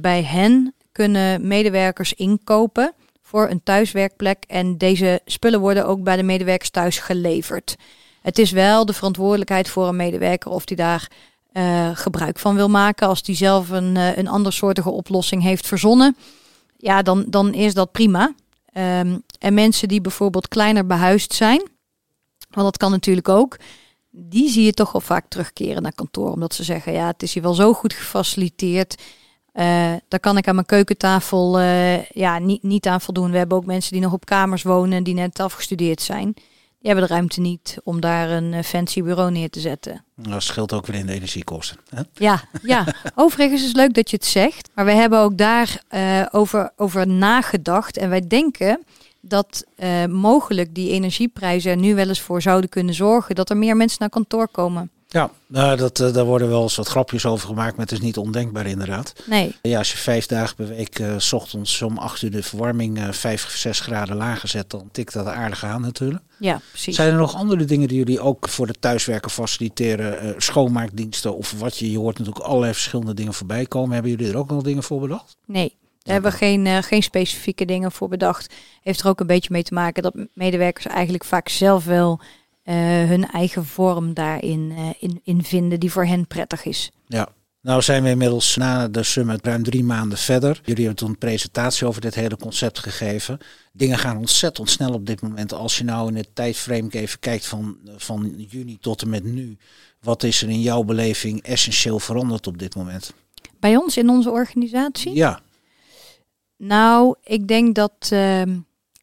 bij 0.00 0.22
hen 0.22 0.74
kunnen 0.92 1.46
medewerkers 1.46 2.14
inkopen 2.14 2.92
voor 3.22 3.50
een 3.50 3.62
thuiswerkplek. 3.62 4.44
En 4.46 4.78
deze 4.78 5.20
spullen 5.24 5.60
worden 5.60 5.86
ook 5.86 6.02
bij 6.02 6.16
de 6.16 6.22
medewerkers 6.22 6.70
thuis 6.70 6.98
geleverd. 6.98 7.76
Het 8.24 8.38
is 8.38 8.50
wel 8.50 8.86
de 8.86 8.92
verantwoordelijkheid 8.92 9.68
voor 9.68 9.88
een 9.88 9.96
medewerker 9.96 10.50
of 10.50 10.64
die 10.64 10.76
daar 10.76 11.10
uh, 11.54 11.90
gebruik 11.94 12.38
van 12.38 12.54
wil 12.54 12.68
maken. 12.68 13.08
Als 13.08 13.22
die 13.22 13.36
zelf 13.36 13.70
een, 13.70 13.94
uh, 13.94 14.16
een 14.16 14.28
andersoortige 14.28 14.90
oplossing 14.90 15.42
heeft 15.42 15.66
verzonnen, 15.66 16.16
ja, 16.76 17.02
dan, 17.02 17.24
dan 17.28 17.54
is 17.54 17.74
dat 17.74 17.92
prima. 17.92 18.34
Um, 18.76 19.22
en 19.38 19.54
mensen 19.54 19.88
die 19.88 20.00
bijvoorbeeld 20.00 20.48
kleiner 20.48 20.86
behuisd 20.86 21.32
zijn, 21.32 21.68
want 22.50 22.66
dat 22.66 22.76
kan 22.76 22.90
natuurlijk 22.90 23.28
ook, 23.28 23.56
die 24.10 24.48
zie 24.48 24.64
je 24.64 24.72
toch 24.72 24.92
wel 24.92 25.00
vaak 25.00 25.28
terugkeren 25.28 25.82
naar 25.82 25.94
kantoor. 25.94 26.30
Omdat 26.30 26.54
ze 26.54 26.64
zeggen, 26.64 26.92
ja, 26.92 27.06
het 27.06 27.22
is 27.22 27.34
hier 27.34 27.42
wel 27.42 27.54
zo 27.54 27.72
goed 27.72 27.92
gefaciliteerd. 27.92 29.02
Uh, 29.54 29.64
daar 30.08 30.20
kan 30.20 30.36
ik 30.36 30.48
aan 30.48 30.54
mijn 30.54 30.66
keukentafel 30.66 31.60
ja, 32.12 32.38
niet, 32.38 32.62
niet 32.62 32.86
aan 32.86 33.00
voldoen. 33.00 33.30
We 33.30 33.38
hebben 33.38 33.56
ook 33.56 33.66
mensen 33.66 33.92
die 33.92 34.00
nog 34.00 34.12
op 34.12 34.24
kamers 34.24 34.62
wonen 34.62 35.04
die 35.04 35.14
net 35.14 35.40
afgestudeerd 35.40 36.02
zijn. 36.02 36.34
Die 36.84 36.92
hebben 36.92 37.08
de 37.08 37.14
ruimte 37.14 37.40
niet 37.40 37.76
om 37.84 38.00
daar 38.00 38.30
een 38.30 38.52
uh, 38.52 38.62
fancy 38.62 39.02
bureau 39.02 39.30
neer 39.30 39.50
te 39.50 39.60
zetten. 39.60 40.04
Dat 40.16 40.42
scheelt 40.42 40.72
ook 40.72 40.86
weer 40.86 40.96
in 40.96 41.06
de 41.06 41.12
energiekosten. 41.12 41.76
Hè? 41.88 42.02
Ja, 42.14 42.42
ja, 42.62 42.86
overigens 43.14 43.60
is 43.60 43.66
het 43.66 43.76
leuk 43.76 43.94
dat 43.94 44.10
je 44.10 44.16
het 44.16 44.24
zegt. 44.24 44.70
Maar 44.74 44.84
we 44.84 44.90
hebben 44.90 45.18
ook 45.18 45.38
daar 45.38 45.82
over, 46.30 46.70
over 46.76 47.06
nagedacht. 47.06 47.96
En 47.96 48.08
wij 48.08 48.26
denken 48.26 48.84
dat 49.20 49.64
mogelijk 50.08 50.74
die 50.74 50.90
energieprijzen 50.90 51.70
er 51.70 51.76
nu 51.76 51.94
wel 51.94 52.08
eens 52.08 52.20
voor 52.20 52.42
zouden 52.42 52.70
kunnen 52.70 52.94
zorgen 52.94 53.34
dat 53.34 53.50
er 53.50 53.56
meer 53.56 53.76
mensen 53.76 53.98
naar 54.00 54.10
kantoor 54.10 54.48
komen. 54.48 54.90
Ja, 55.14 55.30
nou, 55.46 55.76
dat, 55.76 56.00
uh, 56.00 56.12
daar 56.12 56.24
worden 56.24 56.48
wel 56.48 56.62
eens 56.62 56.76
wat 56.76 56.88
grapjes 56.88 57.26
over 57.26 57.48
gemaakt, 57.48 57.76
maar 57.76 57.86
het 57.86 57.94
is 57.94 58.00
niet 58.00 58.16
ondenkbaar 58.16 58.66
inderdaad. 58.66 59.12
Nee. 59.26 59.56
Ja, 59.62 59.78
als 59.78 59.90
je 59.90 59.96
vijf 59.96 60.26
dagen 60.26 60.56
per 60.56 60.68
week 60.68 60.98
uh, 60.98 61.14
s 61.18 61.32
ochtends 61.32 61.82
om 61.82 61.98
acht 61.98 62.22
uur 62.22 62.30
de 62.30 62.42
verwarming 62.42 62.98
uh, 62.98 63.12
vijf, 63.12 63.50
zes 63.50 63.80
graden 63.80 64.16
lager 64.16 64.48
zet, 64.48 64.70
dan 64.70 64.88
tikt 64.92 65.12
dat 65.12 65.26
aardig 65.26 65.64
aan 65.64 65.80
natuurlijk. 65.80 66.22
Ja, 66.38 66.60
precies. 66.70 66.96
Zijn 66.96 67.12
er 67.12 67.18
nog 67.18 67.34
andere 67.34 67.64
dingen 67.64 67.88
die 67.88 67.98
jullie 67.98 68.20
ook 68.20 68.48
voor 68.48 68.66
de 68.66 68.74
thuiswerken 68.80 69.30
faciliteren? 69.30 70.34
schoonmaakdiensten 70.42 71.36
of 71.36 71.54
wat 71.58 71.78
je, 71.78 71.90
je 71.90 71.98
hoort 71.98 72.18
natuurlijk 72.18 72.44
allerlei 72.44 72.72
verschillende 72.72 73.14
dingen 73.14 73.34
voorbij 73.34 73.66
komen. 73.66 73.92
Hebben 73.92 74.10
jullie 74.10 74.28
er 74.28 74.38
ook 74.38 74.50
nog 74.50 74.62
dingen 74.62 74.82
voor 74.82 75.00
bedacht? 75.00 75.36
Nee, 75.46 75.76
daar 76.02 76.12
hebben 76.14 76.30
we 76.30 76.36
geen, 76.36 76.82
geen 76.82 77.02
specifieke 77.02 77.64
dingen 77.64 77.92
voor 77.92 78.08
bedacht. 78.08 78.54
Heeft 78.82 79.00
er 79.00 79.08
ook 79.08 79.20
een 79.20 79.26
beetje 79.26 79.52
mee 79.52 79.62
te 79.62 79.74
maken 79.74 80.02
dat 80.02 80.14
medewerkers 80.32 80.86
eigenlijk 80.86 81.24
vaak 81.24 81.48
zelf 81.48 81.84
wel 81.84 82.20
hun 82.72 83.26
eigen 83.30 83.64
vorm 83.64 84.14
daarin 84.14 84.70
uh, 84.70 84.88
in, 84.98 85.20
in 85.24 85.44
vinden 85.44 85.80
die 85.80 85.92
voor 85.92 86.06
hen 86.06 86.26
prettig 86.26 86.64
is. 86.64 86.90
Ja. 87.06 87.28
Nou 87.64 87.82
zijn 87.82 88.02
we 88.02 88.08
inmiddels 88.08 88.56
na 88.56 88.88
de 88.88 89.02
summit 89.02 89.46
ruim 89.46 89.62
drie 89.62 89.84
maanden 89.84 90.18
verder. 90.18 90.60
Jullie 90.64 90.84
hebben 90.84 90.96
toen 90.96 91.08
een 91.08 91.18
presentatie 91.18 91.86
over 91.86 92.00
dit 92.00 92.14
hele 92.14 92.36
concept 92.36 92.78
gegeven. 92.78 93.38
Dingen 93.72 93.98
gaan 93.98 94.16
ontzettend 94.16 94.70
snel 94.70 94.92
op 94.92 95.06
dit 95.06 95.22
moment. 95.22 95.52
Als 95.52 95.78
je 95.78 95.84
nou 95.84 96.08
in 96.08 96.16
het 96.16 96.28
tijdframe 96.34 96.88
even 96.90 97.18
kijkt 97.18 97.46
van, 97.46 97.78
van 97.96 98.34
juni 98.48 98.78
tot 98.80 99.02
en 99.02 99.08
met 99.08 99.24
nu. 99.24 99.56
Wat 100.00 100.22
is 100.22 100.42
er 100.42 100.48
in 100.48 100.60
jouw 100.60 100.82
beleving 100.82 101.42
essentieel 101.42 101.98
veranderd 101.98 102.46
op 102.46 102.58
dit 102.58 102.74
moment? 102.74 103.12
Bij 103.60 103.76
ons 103.76 103.96
in 103.96 104.08
onze 104.08 104.30
organisatie? 104.30 105.14
Ja. 105.14 105.40
Nou, 106.56 107.14
ik 107.22 107.48
denk 107.48 107.74
dat 107.74 108.10
uh, 108.12 108.42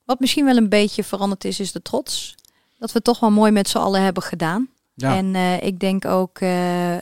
wat 0.05 0.19
misschien 0.19 0.45
wel 0.45 0.57
een 0.57 0.69
beetje 0.69 1.03
veranderd 1.03 1.45
is, 1.45 1.59
is 1.59 1.71
de 1.71 1.81
trots 1.81 2.35
dat 2.81 2.91
we 2.91 3.01
toch 3.01 3.19
wel 3.19 3.31
mooi 3.31 3.51
met 3.51 3.69
z'n 3.69 3.77
allen 3.77 4.01
hebben 4.01 4.23
gedaan. 4.23 4.69
Ja. 4.93 5.15
En 5.15 5.33
uh, 5.33 5.61
ik 5.61 5.79
denk 5.79 6.05
ook, 6.05 6.39
uh, 6.39 6.93
uh, 6.93 6.99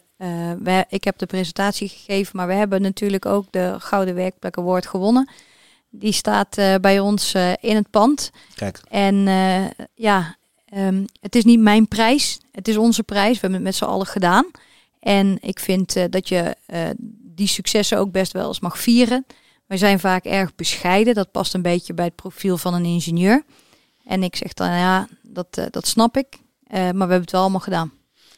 wij, 0.60 0.86
ik 0.89 1.04
heb 1.04 1.18
de 1.18 1.26
presentatie 1.26 1.88
gegeven, 1.88 2.38
maar 2.38 2.48
we 2.48 2.54
hebben 2.54 2.82
natuurlijk 2.82 3.26
ook 3.26 3.46
de 3.50 3.76
Gouden 3.78 4.15
Werkplek 4.15 4.58
Award 4.58 4.88
gewonnen. 4.88 5.30
Die 5.89 6.12
staat 6.12 6.56
bij 6.82 7.00
ons 7.00 7.34
in 7.60 7.76
het 7.76 7.89
pand. 7.89 8.32
Kijk. 8.56 8.82
En 8.89 9.15
ja, 9.94 10.36
um, 10.76 11.06
het 11.20 11.36
is 11.36 11.44
niet 11.44 11.60
mijn 11.60 11.88
prijs, 11.88 12.39
het 12.52 12.68
is 12.68 12.78
onze 12.78 13.04
prijs. 13.04 13.34
We 13.34 13.39
hebben 13.39 13.54
het 13.54 13.63
met 13.63 13.76
z'n 13.76 13.84
allen 13.84 14.06
gedaan. 14.06 14.46
En 15.00 15.38
ik 15.42 15.60
vind 15.60 16.12
dat 16.12 16.30
je 16.30 16.56
die 17.22 17.48
successen 17.48 17.98
ook 17.98 18.12
best 18.12 18.32
wel 18.32 18.48
eens 18.48 18.60
mag 18.60 18.80
vieren. 18.80 19.26
Wij 19.65 19.78
zijn 19.78 20.00
vaak 20.00 20.26
erg 20.26 20.56
bescheiden. 20.56 21.13
Dat 21.13 21.32
past 21.32 21.54
een 21.54 21.62
beetje 21.62 21.94
bij 21.94 22.06
het 22.06 22.15
profiel 22.15 22.58
van 22.58 22.74
een 22.74 22.86
ingenieur. 22.86 23.44
En 24.10 24.24
ik 24.24 24.36
zeg 24.36 24.54
dan, 24.54 24.69
ja, 24.69 25.08
dat, 25.22 25.58
uh, 25.58 25.65
dat 25.69 25.88
snap 25.88 26.17
ik. 26.17 26.38
Uh, 26.38 26.41
maar 26.74 26.93
we 26.93 27.00
hebben 27.00 27.22
het 27.22 27.32
wel 27.32 27.41
allemaal 27.41 27.60
gedaan. 27.60 27.91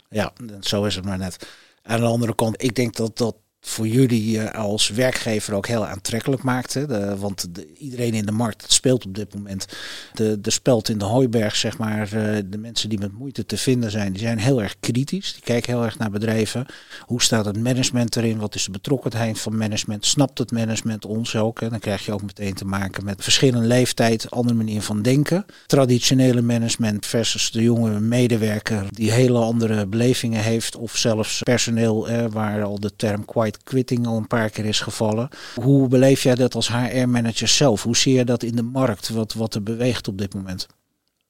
Ja, 0.10 0.34
zo 0.60 0.84
is 0.84 0.96
het 0.96 1.06
maar 1.06 1.18
net. 1.18 1.48
Aan 1.82 2.00
de 2.00 2.06
andere 2.06 2.36
kant, 2.36 2.64
ik 2.64 2.76
denk 2.76 2.96
dat 2.96 3.18
dat 3.18 3.36
voor 3.64 3.88
jullie 3.88 4.38
uh, 4.38 4.52
als 4.52 4.90
werkgever 4.90 5.54
ook 5.54 5.68
heel 5.68 5.86
aantrekkelijk 5.86 6.44
maakt. 6.44 6.74
Hè? 6.74 6.88
De, 6.88 7.18
want 7.18 7.56
de, 7.56 7.68
iedereen 7.78 8.14
in 8.14 8.26
de 8.26 8.32
markt 8.32 8.72
speelt 8.72 9.06
op 9.06 9.16
dit 9.16 9.36
moment. 9.36 9.66
De, 10.14 10.42
de 10.42 10.50
speld 10.50 10.90
in 10.90 10.98
de 10.98 11.06
hooiberg, 11.06 11.56
zeg 11.56 11.78
maar, 11.78 12.14
uh, 12.14 12.38
de 12.46 12.58
mensen 12.58 12.90
die 12.90 13.00
met 13.00 13.12
moeite 13.12 13.46
te 13.46 13.58
vinden 13.58 13.92
zijn, 13.92 14.12
die 14.12 14.22
zijn 14.22 14.40
heel 14.40 14.62
erg 14.62 14.76
kritisch. 14.80 15.34
Die 15.34 15.44
kijken 15.44 15.74
heel 15.74 15.84
erg 15.84 15.98
naar 15.98 16.12
bedrijven. 16.12 16.66
Hoe 17.02 17.22
staat 17.22 17.46
het 17.46 17.58
management 17.58 18.16
erin? 18.16 18.38
Wat 18.38 18.56
is 18.56 18.66
de 18.66 18.72
betrokkenheid 18.72 19.40
van 19.40 19.58
management? 19.58 20.06
Snapt 20.06 20.38
het 20.38 20.52
management 20.52 21.06
ons 21.06 21.36
ook? 21.36 21.60
Hè? 21.60 21.70
Dan 21.70 21.80
krijg 21.80 22.06
je 22.06 22.14
ook 22.14 22.22
meteen 22.22 22.54
te 22.54 22.66
maken 22.66 23.04
met 23.04 23.24
verschillende 23.24 23.68
leeftijd, 23.68 24.32
andere 24.32 24.56
manier 24.56 24.82
van 24.82 25.02
denken. 25.02 25.46
Traditionele 25.68 26.42
management 26.42 27.06
versus 27.06 27.52
de 27.52 27.62
jonge 27.62 28.00
medewerker 28.00 28.86
die 28.90 29.12
hele 29.12 29.38
andere 29.38 29.86
belevingen 29.86 30.42
heeft. 30.42 30.76
Of 30.76 30.98
zelfs 30.98 31.42
personeel, 31.44 32.08
eh, 32.08 32.26
waar 32.30 32.64
al 32.64 32.80
de 32.80 32.96
term 32.96 33.26
quite 33.26 33.51
quitting 33.58 34.08
al 34.08 34.18
een 34.18 34.28
paar 34.28 34.50
keer 34.50 34.66
is 34.66 34.80
gevallen. 34.80 35.30
Hoe 35.56 35.88
beleef 35.88 36.24
jij 36.24 36.36
dat 36.36 36.56
als 36.56 36.68
HR-manager 36.68 37.48
zelf? 37.48 37.84
Hoe 37.84 37.98
zie 37.98 38.14
je 38.14 38.26
dat 38.26 38.44
in 38.44 38.56
de 38.56 38.64
markt, 38.64 39.10
wat, 39.10 39.34
wat 39.34 39.56
er 39.56 39.64
beweegt 39.64 40.08
op 40.08 40.18
dit 40.18 40.34
moment? 40.34 40.68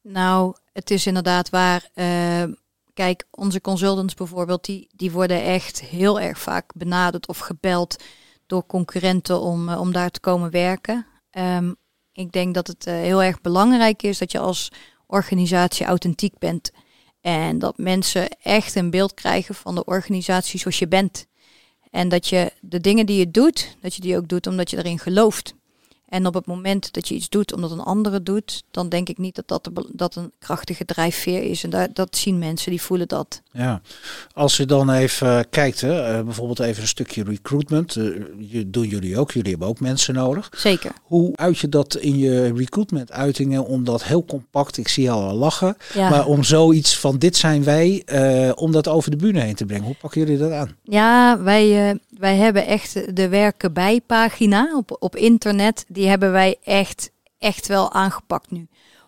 Nou, 0.02 0.56
het 0.74 0.92
is 0.92 1.08
inderdaad 1.08 1.50
waar. 1.50 1.90
Uh, 1.96 2.44
kijk, 2.94 3.24
onze 3.32 3.62
consultants 3.62 4.14
bijvoorbeeld, 4.14 4.66
die, 4.66 4.88
die 4.96 5.12
worden 5.12 5.44
echt 5.44 5.82
heel 5.82 6.20
erg 6.20 6.40
vaak 6.40 6.74
benaderd 6.76 7.28
of 7.28 7.38
gebeld 7.38 8.04
door 8.48 8.66
concurrenten 8.66 9.42
om, 9.42 9.70
uh, 9.70 9.80
om 9.80 9.92
daar 9.92 10.10
te 10.10 10.20
komen 10.20 10.52
werken. 10.52 11.06
Um, 11.32 11.76
ik 12.14 12.32
denk 12.32 12.54
dat 12.54 12.68
het 12.68 12.88
uh, 12.88 12.94
heel 12.94 13.24
erg 13.24 13.42
belangrijk 13.42 14.04
is 14.04 14.18
dat 14.18 14.32
je 14.32 14.40
als 14.40 14.72
organisatie 15.08 15.86
authentiek 15.86 16.38
bent. 16.38 16.72
En 17.22 17.60
dat 17.60 17.78
mensen 17.78 18.30
echt 18.30 18.76
een 18.76 18.90
beeld 18.90 19.14
krijgen 19.14 19.56
van 19.56 19.76
de 19.76 19.86
organisatie 19.86 20.60
zoals 20.60 20.80
je 20.80 20.88
bent. 20.88 21.26
En 21.92 22.10
dat 22.10 22.28
je 22.28 22.52
de 22.60 22.80
dingen 22.80 23.06
die 23.06 23.20
je 23.20 23.32
doet, 23.32 23.78
dat 23.82 23.96
je 23.96 24.02
die 24.02 24.18
ook 24.18 24.28
doet 24.28 24.48
omdat 24.48 24.70
je 24.70 24.78
erin 24.78 25.00
gelooft. 25.00 25.54
En 26.12 26.26
op 26.26 26.34
het 26.34 26.46
moment 26.46 26.94
dat 26.94 27.08
je 27.08 27.16
iets 27.16 27.30
doet 27.30 27.54
omdat 27.54 27.72
een 27.72 27.80
andere 27.80 28.24
doet, 28.24 28.64
dan 28.72 28.90
denk 28.90 29.10
ik 29.10 29.18
niet 29.18 29.36
dat 29.36 29.48
dat, 29.48 29.64
de, 29.64 29.90
dat 29.94 30.16
een 30.16 30.32
krachtige 30.40 30.86
drijfveer 30.86 31.44
is. 31.44 31.64
En 31.64 31.70
daar, 31.70 31.88
dat 31.94 32.16
zien 32.16 32.40
mensen, 32.40 32.72
die 32.72 32.82
voelen 32.82 33.08
dat. 33.08 33.42
Ja, 33.52 33.82
als 34.34 34.58
je 34.58 34.66
dan 34.66 34.90
even 34.92 35.50
kijkt, 35.50 35.82
hè, 35.82 36.02
eh, 36.02 36.24
bijvoorbeeld 36.24 36.60
even 36.60 36.82
een 36.82 36.88
stukje 36.88 37.24
recruitment. 37.24 37.96
Uh, 37.96 38.64
doen 38.68 38.88
jullie 38.88 39.18
ook, 39.18 39.32
jullie 39.32 39.50
hebben 39.50 39.68
ook 39.68 39.80
mensen 39.80 40.14
nodig. 40.14 40.50
Zeker. 40.58 40.92
Hoe 41.04 41.36
uit 41.36 41.58
je 41.58 41.70
dat 41.70 41.96
in 41.96 42.18
je 42.18 42.54
recruitment 42.54 43.12
uitingen 43.12 43.66
om 43.66 43.84
dat 43.84 44.04
heel 44.04 44.26
compact, 44.26 44.78
ik 44.78 44.88
zie 44.88 45.12
al 45.12 45.34
lachen, 45.34 45.78
ja. 45.94 46.10
maar 46.10 46.26
om 46.26 46.44
zoiets 46.44 46.98
van 46.98 47.18
dit 47.18 47.36
zijn 47.36 47.64
wij, 47.64 48.04
uh, 48.06 48.52
om 48.56 48.72
dat 48.72 48.88
over 48.88 49.12
de 49.12 49.18
bühne 49.18 49.40
heen 49.40 49.56
te 49.56 49.66
brengen. 49.66 49.86
Hoe 49.86 49.96
pakken 50.02 50.22
jullie 50.22 50.38
dat 50.38 50.52
aan? 50.52 50.76
Ja, 50.84 51.42
wij, 51.42 52.00
wij 52.18 52.36
hebben 52.36 52.66
echt 52.66 53.16
de 53.16 53.28
werken 53.30 53.74
bij 53.74 54.02
pagina 54.06 54.76
op, 54.76 54.98
op 55.00 55.16
internet. 55.16 55.86
Die 55.88 56.01
hebben 56.08 56.32
wij 56.32 56.58
echt, 56.64 57.12
echt 57.38 57.68
wel 57.68 57.92
aangepakt 57.92 58.52
nu. 58.52 58.68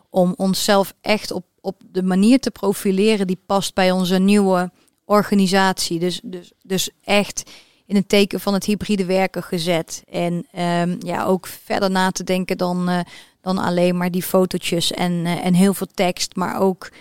Om 0.09 0.33
onszelf 0.37 0.93
echt 1.01 1.31
op, 1.31 1.45
op 1.61 1.81
de 1.91 2.03
manier 2.03 2.39
te 2.39 2.51
profileren 2.51 3.27
die 3.27 3.39
past 3.45 3.73
bij 3.73 3.91
onze 3.91 4.19
nieuwe 4.19 4.71
organisatie. 5.05 5.99
Dus, 5.99 6.19
dus, 6.23 6.51
dus 6.61 6.89
echt 7.03 7.51
in 7.85 7.95
het 7.95 8.09
teken 8.09 8.39
van 8.39 8.53
het 8.53 8.65
hybride 8.65 9.05
werken 9.05 9.43
gezet. 9.43 10.03
En 10.09 10.33
um, 10.33 10.97
ja, 10.99 11.25
ook 11.25 11.47
verder 11.47 11.91
na 11.91 12.11
te 12.11 12.23
denken 12.23 12.57
dan, 12.57 12.89
uh, 12.89 12.99
dan 13.41 13.57
alleen 13.57 13.97
maar 13.97 14.11
die 14.11 14.23
fotootjes 14.23 14.91
en, 14.91 15.11
uh, 15.11 15.45
en 15.45 15.53
heel 15.53 15.73
veel 15.73 15.89
tekst. 15.93 16.35
Maar 16.35 16.59
ook 16.59 16.91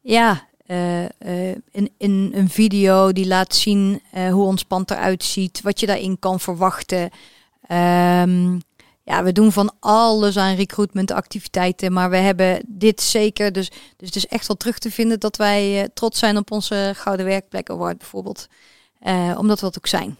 ja, 0.00 0.46
in, 1.70 1.90
in 1.98 2.30
een 2.34 2.48
video 2.48 3.12
die 3.12 3.26
laat 3.26 3.54
zien 3.54 4.02
hoe 4.30 4.44
ons 4.44 4.62
pand 4.62 4.90
eruit 4.90 5.24
ziet. 5.24 5.60
Wat 5.62 5.80
je 5.80 5.86
daarin 5.86 6.18
kan 6.18 6.40
verwachten. 6.40 7.10
Um, 7.72 8.60
ja, 9.08 9.22
we 9.24 9.32
doen 9.32 9.52
van 9.52 9.72
alles 9.80 10.36
aan 10.36 10.54
recruitment 10.54 11.10
activiteiten, 11.10 11.92
maar 11.92 12.10
we 12.10 12.16
hebben 12.16 12.62
dit 12.66 13.00
zeker. 13.00 13.52
Dus, 13.52 13.70
dus 13.96 14.06
het 14.06 14.16
is 14.16 14.26
echt 14.26 14.46
wel 14.46 14.56
terug 14.56 14.78
te 14.78 14.90
vinden 14.90 15.20
dat 15.20 15.36
wij 15.36 15.80
uh, 15.80 15.84
trots 15.94 16.18
zijn 16.18 16.36
op 16.36 16.50
onze 16.50 16.92
Gouden 16.96 17.26
Werkplek 17.26 17.70
Award 17.70 17.98
bijvoorbeeld. 17.98 18.46
Uh, 19.06 19.36
omdat 19.38 19.60
we 19.60 19.66
dat 19.66 19.78
ook 19.78 19.86
zijn. 19.86 20.16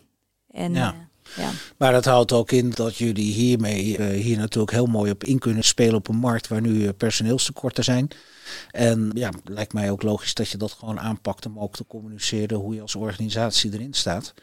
En, 0.51 0.74
ja. 0.74 0.94
Uh, 0.94 1.44
ja. 1.44 1.51
Maar 1.77 1.92
dat 1.92 2.05
houdt 2.05 2.33
ook 2.33 2.51
in 2.51 2.70
dat 2.70 2.96
jullie 2.96 3.33
hiermee 3.33 4.03
hier 4.12 4.38
natuurlijk 4.38 4.72
heel 4.72 4.87
mooi 4.87 5.11
op 5.11 5.24
in 5.24 5.38
kunnen 5.38 5.64
spelen 5.64 5.94
op 5.94 6.09
een 6.09 6.16
markt 6.16 6.48
waar 6.48 6.61
nu 6.61 6.92
personeelstekorten 6.92 7.85
zijn. 7.85 8.09
En 8.70 9.11
ja, 9.14 9.31
lijkt 9.44 9.72
mij 9.72 9.90
ook 9.90 10.03
logisch 10.03 10.35
dat 10.35 10.48
je 10.48 10.57
dat 10.57 10.72
gewoon 10.72 11.01
aanpakt 11.01 11.46
om 11.46 11.59
ook 11.59 11.74
te 11.74 11.87
communiceren 11.87 12.59
hoe 12.59 12.74
je 12.74 12.81
als 12.81 12.94
organisatie 12.94 13.72
erin 13.72 13.94
staat. 13.94 14.35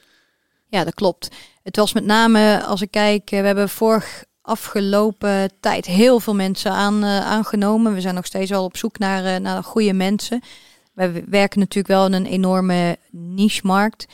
Ja, 0.67 0.83
dat 0.83 0.93
klopt. 0.93 1.35
Het 1.63 1.75
was 1.75 1.93
met 1.93 2.05
name, 2.05 2.63
als 2.65 2.81
ik 2.81 2.91
kijk, 2.91 3.29
we 3.29 3.35
hebben 3.35 3.69
vorig 3.69 4.25
afgelopen 4.45 5.51
tijd 5.59 5.85
heel 5.85 6.19
veel 6.19 6.35
mensen 6.35 6.71
aan, 6.71 7.03
uh, 7.03 7.19
aangenomen. 7.19 7.93
We 7.93 8.01
zijn 8.01 8.15
nog 8.15 8.25
steeds 8.25 8.49
wel 8.49 8.63
op 8.63 8.77
zoek 8.77 8.97
naar, 8.97 9.25
uh, 9.25 9.35
naar 9.35 9.63
goede 9.63 9.93
mensen. 9.93 10.41
We 10.93 11.23
werken 11.27 11.59
natuurlijk 11.59 11.87
wel 11.87 12.05
in 12.05 12.13
een 12.13 12.25
enorme 12.25 12.97
niche-markt. 13.11 14.07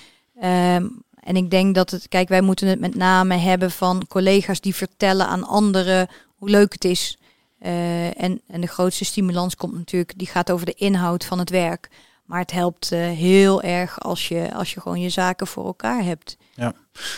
Um, 0.43 1.03
en 1.19 1.35
ik 1.35 1.49
denk 1.49 1.75
dat 1.75 1.91
het, 1.91 2.07
kijk, 2.07 2.29
wij 2.29 2.41
moeten 2.41 2.67
het 2.67 2.79
met 2.79 2.95
name 2.95 3.35
hebben 3.35 3.71
van 3.71 4.07
collega's 4.07 4.61
die 4.61 4.75
vertellen 4.75 5.27
aan 5.27 5.47
anderen 5.47 6.07
hoe 6.35 6.49
leuk 6.49 6.73
het 6.73 6.85
is. 6.85 7.17
Uh, 7.61 8.21
en, 8.21 8.41
en 8.47 8.61
de 8.61 8.67
grootste 8.67 9.05
stimulans 9.05 9.55
komt 9.55 9.73
natuurlijk, 9.73 10.17
die 10.17 10.27
gaat 10.27 10.51
over 10.51 10.65
de 10.65 10.73
inhoud 10.73 11.25
van 11.25 11.39
het 11.39 11.49
werk. 11.49 11.89
Maar 12.25 12.39
het 12.39 12.51
helpt 12.51 12.89
heel 12.89 13.61
erg 13.61 13.99
als 13.99 14.27
je, 14.27 14.53
als 14.53 14.73
je 14.73 14.81
gewoon 14.81 14.99
je 14.99 15.09
zaken 15.09 15.47
voor 15.47 15.65
elkaar 15.65 16.03
hebt. 16.03 16.37
Ja, 16.55 16.73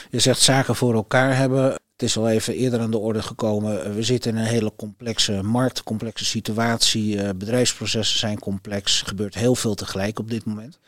je 0.09 0.19
zegt 0.19 0.41
zaken 0.41 0.75
voor 0.75 0.93
elkaar 0.93 1.37
hebben. 1.37 1.79
Het 1.93 2.01
is 2.01 2.17
al 2.17 2.29
even 2.29 2.53
eerder 2.55 2.79
aan 2.79 2.91
de 2.91 2.97
orde 2.97 3.21
gekomen. 3.21 3.95
We 3.95 4.03
zitten 4.03 4.31
in 4.31 4.37
een 4.37 4.47
hele 4.47 4.73
complexe 4.75 5.41
markt, 5.41 5.83
complexe 5.83 6.25
situatie. 6.25 7.21
Eh, 7.21 7.29
bedrijfsprocessen 7.35 8.19
zijn 8.19 8.39
complex. 8.39 9.01
Er 9.01 9.07
gebeurt 9.07 9.35
heel 9.35 9.55
veel 9.55 9.75
tegelijk 9.75 10.19
op 10.19 10.29
dit 10.29 10.45
moment. 10.45 10.79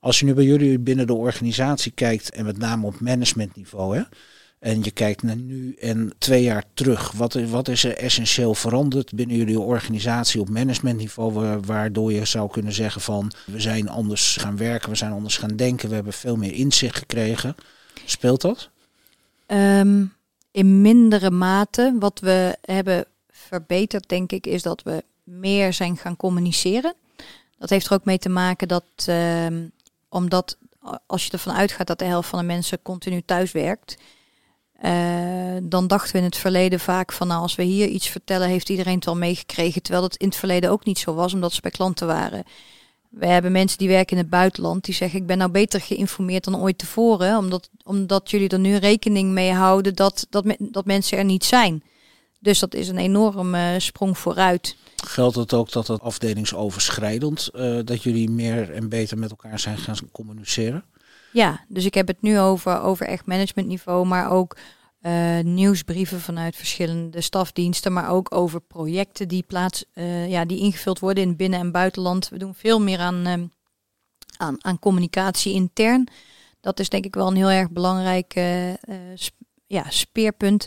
Als 0.00 0.18
je 0.18 0.24
nu 0.24 0.34
bij 0.34 0.44
jullie 0.44 0.78
binnen 0.78 1.06
de 1.06 1.14
organisatie 1.14 1.92
kijkt, 1.92 2.30
en 2.30 2.44
met 2.44 2.58
name 2.58 2.86
op 2.86 3.00
managementniveau, 3.00 3.96
hè, 3.96 4.02
en 4.58 4.82
je 4.82 4.90
kijkt 4.90 5.22
naar 5.22 5.36
nu 5.36 5.74
en 5.74 6.12
twee 6.18 6.42
jaar 6.42 6.64
terug, 6.74 7.12
wat, 7.12 7.34
wat 7.34 7.68
is 7.68 7.84
er 7.84 7.96
essentieel 7.96 8.54
veranderd 8.54 9.14
binnen 9.14 9.36
jullie 9.36 9.60
organisatie 9.60 10.40
op 10.40 10.48
managementniveau, 10.48 11.60
waardoor 11.60 12.12
je 12.12 12.24
zou 12.24 12.50
kunnen 12.50 12.72
zeggen 12.72 13.00
van 13.00 13.32
we 13.46 13.60
zijn 13.60 13.88
anders 13.88 14.36
gaan 14.36 14.56
werken, 14.56 14.90
we 14.90 14.96
zijn 14.96 15.12
anders 15.12 15.36
gaan 15.36 15.56
denken, 15.56 15.88
we 15.88 15.94
hebben 15.94 16.12
veel 16.12 16.36
meer 16.36 16.52
inzicht 16.52 16.96
gekregen. 16.96 17.54
Speelt 18.04 18.40
dat? 18.40 18.70
Um, 19.46 20.12
in 20.58 20.80
mindere 20.80 21.30
mate. 21.30 21.96
Wat 21.98 22.20
we 22.20 22.56
hebben 22.62 23.04
verbeterd, 23.28 24.08
denk 24.08 24.32
ik, 24.32 24.46
is 24.46 24.62
dat 24.62 24.82
we 24.82 25.04
meer 25.24 25.72
zijn 25.72 25.96
gaan 25.96 26.16
communiceren. 26.16 26.94
Dat 27.58 27.70
heeft 27.70 27.86
er 27.86 27.92
ook 27.92 28.04
mee 28.04 28.18
te 28.18 28.28
maken 28.28 28.68
dat, 28.68 28.84
uh, 29.08 29.46
omdat 30.08 30.56
als 31.06 31.24
je 31.24 31.30
ervan 31.30 31.54
uitgaat 31.54 31.86
dat 31.86 31.98
de 31.98 32.04
helft 32.04 32.28
van 32.28 32.38
de 32.38 32.44
mensen 32.44 32.82
continu 32.82 33.22
thuis 33.22 33.52
werkt, 33.52 33.96
uh, 34.82 35.56
dan 35.62 35.86
dachten 35.86 36.12
we 36.12 36.18
in 36.18 36.24
het 36.24 36.36
verleden 36.36 36.80
vaak 36.80 37.12
van 37.12 37.26
nou, 37.26 37.42
als 37.42 37.54
we 37.54 37.62
hier 37.62 37.86
iets 37.86 38.08
vertellen, 38.08 38.48
heeft 38.48 38.68
iedereen 38.68 38.94
het 38.94 39.04
wel 39.04 39.16
meegekregen. 39.16 39.82
Terwijl 39.82 40.04
dat 40.04 40.16
in 40.16 40.28
het 40.28 40.36
verleden 40.36 40.70
ook 40.70 40.84
niet 40.84 40.98
zo 40.98 41.14
was, 41.14 41.34
omdat 41.34 41.52
ze 41.52 41.60
bij 41.60 41.70
klanten 41.70 42.06
waren. 42.06 42.44
We 43.08 43.26
hebben 43.26 43.52
mensen 43.52 43.78
die 43.78 43.88
werken 43.88 44.16
in 44.16 44.22
het 44.22 44.30
buitenland 44.30 44.84
die 44.84 44.94
zeggen 44.94 45.20
ik 45.20 45.26
ben 45.26 45.38
nou 45.38 45.50
beter 45.50 45.80
geïnformeerd 45.80 46.44
dan 46.44 46.60
ooit 46.60 46.78
tevoren, 46.78 47.36
omdat, 47.36 47.70
omdat 47.84 48.30
jullie 48.30 48.48
er 48.48 48.58
nu 48.58 48.76
rekening 48.76 49.30
mee 49.30 49.52
houden 49.52 49.94
dat, 49.94 50.26
dat, 50.30 50.56
dat 50.58 50.84
mensen 50.84 51.18
er 51.18 51.24
niet 51.24 51.44
zijn. 51.44 51.82
Dus 52.40 52.58
dat 52.58 52.74
is 52.74 52.88
een 52.88 52.98
enorme 52.98 53.74
sprong 53.78 54.18
vooruit. 54.18 54.76
Geldt 55.04 55.36
het 55.36 55.52
ook 55.52 55.72
dat 55.72 55.86
het 55.86 56.00
afdelingsoverschrijdend, 56.00 57.50
uh, 57.54 57.78
dat 57.84 58.02
jullie 58.02 58.30
meer 58.30 58.72
en 58.72 58.88
beter 58.88 59.18
met 59.18 59.30
elkaar 59.30 59.58
zijn 59.58 59.78
gaan 59.78 59.96
communiceren? 60.12 60.84
Ja, 61.32 61.64
dus 61.68 61.84
ik 61.84 61.94
heb 61.94 62.06
het 62.06 62.22
nu 62.22 62.38
over, 62.38 62.80
over 62.80 63.06
echt 63.06 63.26
managementniveau, 63.26 64.06
maar 64.06 64.30
ook 64.30 64.56
uh, 65.02 65.38
nieuwsbrieven 65.40 66.20
vanuit 66.20 66.56
verschillende 66.56 67.20
stafdiensten, 67.20 67.92
maar 67.92 68.10
ook 68.10 68.34
over 68.34 68.60
projecten 68.60 69.28
die, 69.28 69.42
plaats, 69.42 69.84
uh, 69.94 70.28
ja, 70.28 70.44
die 70.44 70.58
ingevuld 70.58 70.98
worden 70.98 71.24
in 71.24 71.36
binnen- 71.36 71.60
en 71.60 71.72
buitenland. 71.72 72.28
We 72.28 72.38
doen 72.38 72.54
veel 72.54 72.80
meer 72.80 72.98
aan, 72.98 73.28
uh, 73.28 73.34
aan, 74.36 74.64
aan 74.64 74.78
communicatie 74.78 75.52
intern. 75.52 76.08
Dat 76.60 76.80
is 76.80 76.88
denk 76.88 77.04
ik 77.04 77.14
wel 77.14 77.26
een 77.26 77.36
heel 77.36 77.50
erg 77.50 77.70
belangrijk 77.70 78.34
eh, 78.34 78.72
sp 79.14 79.36
ja, 79.66 79.90
speerpunt. 79.90 80.66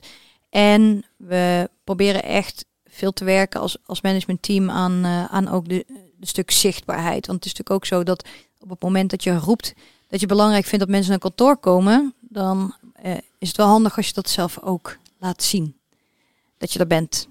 En 0.49 1.03
we 1.17 1.69
proberen 1.83 2.23
echt 2.23 2.65
veel 2.85 3.11
te 3.11 3.23
werken 3.23 3.59
als, 3.61 3.77
als 3.85 4.01
managementteam 4.01 4.69
aan, 4.69 5.05
aan 5.05 5.47
ook 5.47 5.69
de, 5.69 5.85
de 6.17 6.27
stuk 6.27 6.51
zichtbaarheid. 6.51 7.27
Want 7.27 7.43
het 7.43 7.53
is 7.53 7.59
natuurlijk 7.59 7.71
ook 7.71 7.85
zo 7.85 8.03
dat 8.03 8.27
op 8.59 8.69
het 8.69 8.81
moment 8.81 9.09
dat 9.09 9.23
je 9.23 9.37
roept 9.37 9.73
dat 10.11 10.19
je 10.19 10.25
belangrijk 10.25 10.65
vindt 10.65 10.79
dat 10.79 10.93
mensen 10.93 11.09
naar 11.09 11.19
kantoor 11.19 11.57
komen, 11.57 12.13
dan 12.19 12.75
uh, 13.05 13.17
is 13.37 13.47
het 13.47 13.57
wel 13.57 13.67
handig 13.67 13.97
als 13.97 14.07
je 14.07 14.13
dat 14.13 14.29
zelf 14.29 14.59
ook 14.61 14.97
laat 15.19 15.43
zien. 15.43 15.75
Dat 16.57 16.73
je 16.73 16.79
er 16.79 16.87
bent. 16.87 17.27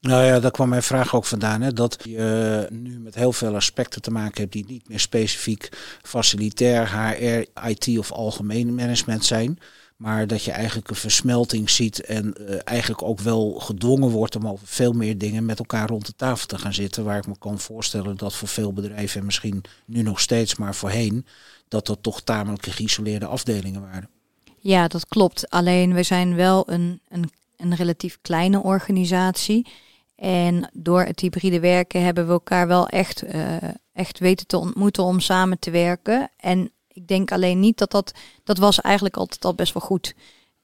Nou 0.00 0.24
ja, 0.24 0.40
daar 0.40 0.50
kwam 0.50 0.68
mijn 0.68 0.82
vraag 0.82 1.14
ook 1.14 1.24
vandaan. 1.24 1.60
Hè, 1.60 1.72
dat 1.72 1.96
je 2.02 2.66
nu 2.70 2.98
met 2.98 3.14
heel 3.14 3.32
veel 3.32 3.54
aspecten 3.54 4.02
te 4.02 4.10
maken 4.10 4.40
hebt 4.40 4.52
die 4.52 4.64
niet 4.68 4.88
meer 4.88 5.00
specifiek 5.00 5.68
facilitair, 6.02 6.90
HR, 6.90 7.66
IT 7.68 7.98
of 7.98 8.12
algemeen 8.12 8.74
management 8.74 9.24
zijn. 9.24 9.58
Maar 10.00 10.26
dat 10.26 10.44
je 10.44 10.50
eigenlijk 10.50 10.90
een 10.90 10.96
versmelting 10.96 11.70
ziet 11.70 12.00
en 12.00 12.34
uh, 12.38 12.58
eigenlijk 12.64 13.02
ook 13.02 13.20
wel 13.20 13.50
gedwongen 13.50 14.08
wordt 14.08 14.36
om 14.36 14.48
over 14.48 14.66
veel 14.66 14.92
meer 14.92 15.18
dingen 15.18 15.44
met 15.44 15.58
elkaar 15.58 15.88
rond 15.88 16.06
de 16.06 16.14
tafel 16.16 16.46
te 16.46 16.58
gaan 16.58 16.74
zitten. 16.74 17.04
Waar 17.04 17.18
ik 17.18 17.26
me 17.26 17.38
kan 17.38 17.58
voorstellen 17.58 18.16
dat 18.16 18.34
voor 18.34 18.48
veel 18.48 18.72
bedrijven, 18.72 19.20
en 19.20 19.26
misschien 19.26 19.62
nu 19.84 20.02
nog 20.02 20.20
steeds, 20.20 20.56
maar 20.56 20.74
voorheen, 20.74 21.26
dat 21.68 21.86
dat 21.86 22.02
toch 22.02 22.22
tamelijk 22.22 22.66
geïsoleerde 22.66 23.26
afdelingen 23.26 23.80
waren. 23.80 24.08
Ja, 24.60 24.88
dat 24.88 25.06
klopt. 25.06 25.50
Alleen 25.50 25.94
we 25.94 26.02
zijn 26.02 26.34
wel 26.34 26.70
een, 26.70 27.00
een, 27.08 27.30
een 27.56 27.74
relatief 27.74 28.18
kleine 28.22 28.62
organisatie. 28.62 29.66
En 30.16 30.70
door 30.72 31.02
het 31.02 31.20
hybride 31.20 31.60
werken 31.60 32.02
hebben 32.02 32.26
we 32.26 32.32
elkaar 32.32 32.66
wel 32.66 32.88
echt, 32.88 33.24
uh, 33.34 33.56
echt 33.92 34.18
weten 34.18 34.46
te 34.46 34.56
ontmoeten 34.56 35.02
om 35.02 35.20
samen 35.20 35.58
te 35.58 35.70
werken. 35.70 36.30
En 36.36 36.70
ik 36.88 37.06
denk 37.08 37.32
alleen 37.32 37.60
niet 37.60 37.78
dat 37.78 37.90
dat, 37.90 38.14
dat 38.44 38.58
was 38.58 38.80
eigenlijk 38.80 39.16
altijd 39.16 39.44
al 39.44 39.54
best 39.54 39.72
wel 39.72 39.82
goed. 39.82 40.14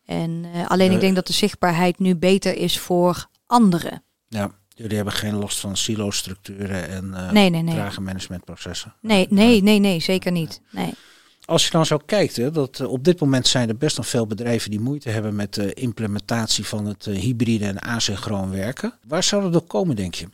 En 0.04 0.44
uh, 0.54 0.66
alleen 0.66 0.92
ik 0.92 1.00
denk 1.00 1.14
dat 1.14 1.26
de 1.26 1.32
zichtbaarheid 1.32 1.98
nu 1.98 2.16
beter 2.16 2.56
is 2.56 2.78
voor 2.78 3.28
anderen. 3.46 4.02
Ja, 4.28 4.50
jullie 4.68 4.96
hebben 4.96 5.14
geen 5.14 5.34
last 5.34 5.58
van 5.60 5.76
silo-structuren 5.76 6.88
en 6.88 7.04
uh, 7.04 7.30
nee, 7.30 7.50
nee, 7.50 7.62
nee. 7.62 7.74
trage 7.74 8.00
managementprocessen. 8.00 8.94
Nee, 9.00 9.26
nee, 9.30 9.62
nee, 9.62 9.78
nee, 9.78 10.00
zeker 10.00 10.32
niet. 10.32 10.60
Nee. 10.70 10.94
Als 11.46 11.64
je 11.64 11.70
dan 11.70 11.86
zo 11.86 11.98
kijkt, 12.06 12.36
hè, 12.36 12.50
dat 12.50 12.80
op 12.80 13.04
dit 13.04 13.20
moment 13.20 13.46
zijn 13.46 13.68
er 13.68 13.76
best 13.76 13.96
nog 13.96 14.06
veel 14.06 14.26
bedrijven 14.26 14.70
die 14.70 14.80
moeite 14.80 15.10
hebben 15.10 15.36
met 15.36 15.54
de 15.54 15.74
implementatie 15.74 16.66
van 16.66 16.86
het 16.86 17.04
hybride 17.04 17.64
en 17.66 17.82
asynchroon 17.82 18.50
werken. 18.50 18.98
Waar 19.06 19.22
zou 19.22 19.42
dat 19.42 19.52
door 19.52 19.66
komen, 19.66 19.96
denk 19.96 20.14
je? 20.14 20.28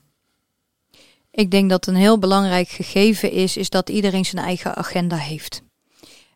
Ik 1.30 1.50
denk 1.50 1.70
dat 1.70 1.86
een 1.86 1.94
heel 1.94 2.18
belangrijk 2.18 2.68
gegeven 2.68 3.30
is, 3.30 3.56
is 3.56 3.70
dat 3.70 3.88
iedereen 3.88 4.24
zijn 4.24 4.44
eigen 4.44 4.76
agenda 4.76 5.16
heeft. 5.16 5.62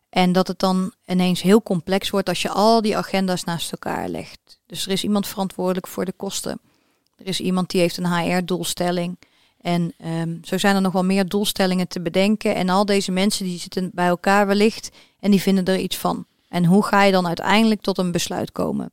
En 0.08 0.32
dat 0.32 0.48
het 0.48 0.58
dan 0.58 0.92
ineens 1.06 1.42
heel 1.42 1.62
complex 1.62 2.10
wordt 2.10 2.28
als 2.28 2.42
je 2.42 2.48
al 2.48 2.82
die 2.82 2.96
agenda's 2.96 3.44
naast 3.44 3.72
elkaar 3.72 4.08
legt. 4.08 4.58
Dus 4.66 4.86
er 4.86 4.92
is 4.92 5.04
iemand 5.04 5.26
verantwoordelijk 5.26 5.86
voor 5.86 6.04
de 6.04 6.12
kosten. 6.12 6.60
Er 7.16 7.26
is 7.26 7.40
iemand 7.40 7.70
die 7.70 7.80
heeft 7.80 7.96
een 7.96 8.12
HR-doelstelling. 8.12 9.18
En 9.66 9.94
um, 10.04 10.40
zo 10.42 10.58
zijn 10.58 10.74
er 10.74 10.80
nog 10.80 10.92
wel 10.92 11.04
meer 11.04 11.28
doelstellingen 11.28 11.88
te 11.88 12.00
bedenken. 12.00 12.54
En 12.54 12.68
al 12.68 12.84
deze 12.84 13.12
mensen 13.12 13.44
die 13.44 13.58
zitten 13.58 13.90
bij 13.94 14.06
elkaar 14.06 14.46
wellicht 14.46 14.90
en 15.20 15.30
die 15.30 15.40
vinden 15.40 15.64
er 15.64 15.78
iets 15.78 15.96
van. 15.96 16.26
En 16.48 16.64
hoe 16.64 16.84
ga 16.84 17.02
je 17.02 17.12
dan 17.12 17.26
uiteindelijk 17.26 17.80
tot 17.80 17.98
een 17.98 18.12
besluit 18.12 18.52
komen? 18.52 18.92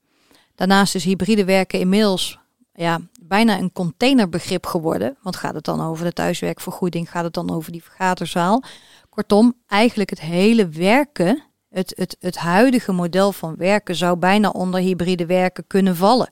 Daarnaast 0.55 0.95
is 0.95 1.03
hybride 1.03 1.45
werken 1.45 1.79
inmiddels 1.79 2.39
ja, 2.73 2.99
bijna 3.21 3.59
een 3.59 3.71
containerbegrip 3.71 4.65
geworden. 4.65 5.17
Want 5.21 5.36
gaat 5.36 5.53
het 5.53 5.63
dan 5.63 5.81
over 5.81 6.05
de 6.05 6.13
thuiswerkvergoeding? 6.13 7.12
Gaat 7.12 7.23
het 7.23 7.33
dan 7.33 7.51
over 7.51 7.71
die 7.71 7.83
vergaderzaal? 7.83 8.63
Kortom, 9.09 9.53
eigenlijk 9.67 10.09
het 10.09 10.21
hele 10.21 10.67
werken, 10.67 11.43
het, 11.69 11.93
het, 11.95 12.15
het 12.19 12.38
huidige 12.38 12.91
model 12.91 13.31
van 13.31 13.55
werken 13.55 13.95
zou 13.95 14.17
bijna 14.17 14.49
onder 14.49 14.79
hybride 14.79 15.25
werken 15.25 15.67
kunnen 15.67 15.95
vallen. 15.95 16.29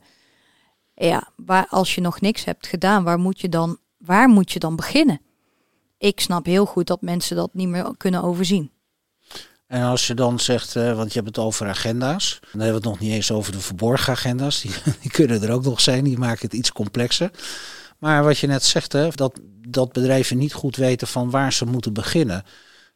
Ja, 0.94 1.30
waar 1.36 1.68
als 1.70 1.96
je 1.96 2.02
nog 2.02 2.22
niks 2.22 2.44
hebt 2.44 2.68
gedaan, 2.68 3.04
waar 3.04 3.20
moet 3.20 3.42
je 3.42 3.50
dan, 3.50 3.78
waar 4.06 4.30
moet 4.30 4.52
je 4.52 4.60
dan 4.60 4.76
beginnen? 4.76 5.22
Ik 5.98 6.20
snap 6.20 6.46
heel 6.46 6.66
goed 6.66 6.88
dat 6.88 7.02
mensen 7.02 7.36
dat 7.36 7.54
niet 7.54 7.68
meer 7.68 7.94
kunnen 7.98 8.24
overzien. 8.24 8.72
En 9.68 9.84
als 9.84 10.08
je 10.08 10.14
dan 10.14 10.40
zegt, 10.40 10.76
uh, 10.76 10.96
want 10.96 11.14
je 11.14 11.20
hebt 11.20 11.36
het 11.36 11.46
over 11.46 11.68
agenda's, 11.68 12.40
dan 12.42 12.62
hebben 12.62 12.82
we 12.82 12.88
het 12.88 13.00
nog 13.00 13.00
niet 13.00 13.12
eens 13.12 13.32
over 13.32 13.52
de 13.52 13.60
verborgen 13.60 14.14
agenda's. 14.14 14.62
Die, 14.62 14.72
die, 15.02 15.12
kunnen 15.12 15.42
er 15.42 15.52
ook 15.52 15.64
nog 15.64 15.82
zijn, 15.82 16.04
die 16.04 16.18
maken 16.18 16.46
het 16.46 16.54
iets 16.54 16.72
complexer. 16.72 17.32
Maar 17.98 18.24
wat 18.24 18.38
je 18.38 18.48
net 18.48 18.64
zegt, 18.64 18.94
hè, 18.94 19.10
dat, 19.10 19.40
dat 19.68 19.92
bedrijven 19.92 20.38
niet 20.38 20.54
goed 20.54 20.76
weten 20.76 21.08
van 21.08 21.30
waar 21.30 21.54
ze 21.54 21.66
moeten 21.66 21.94
beginnen. 21.94 22.44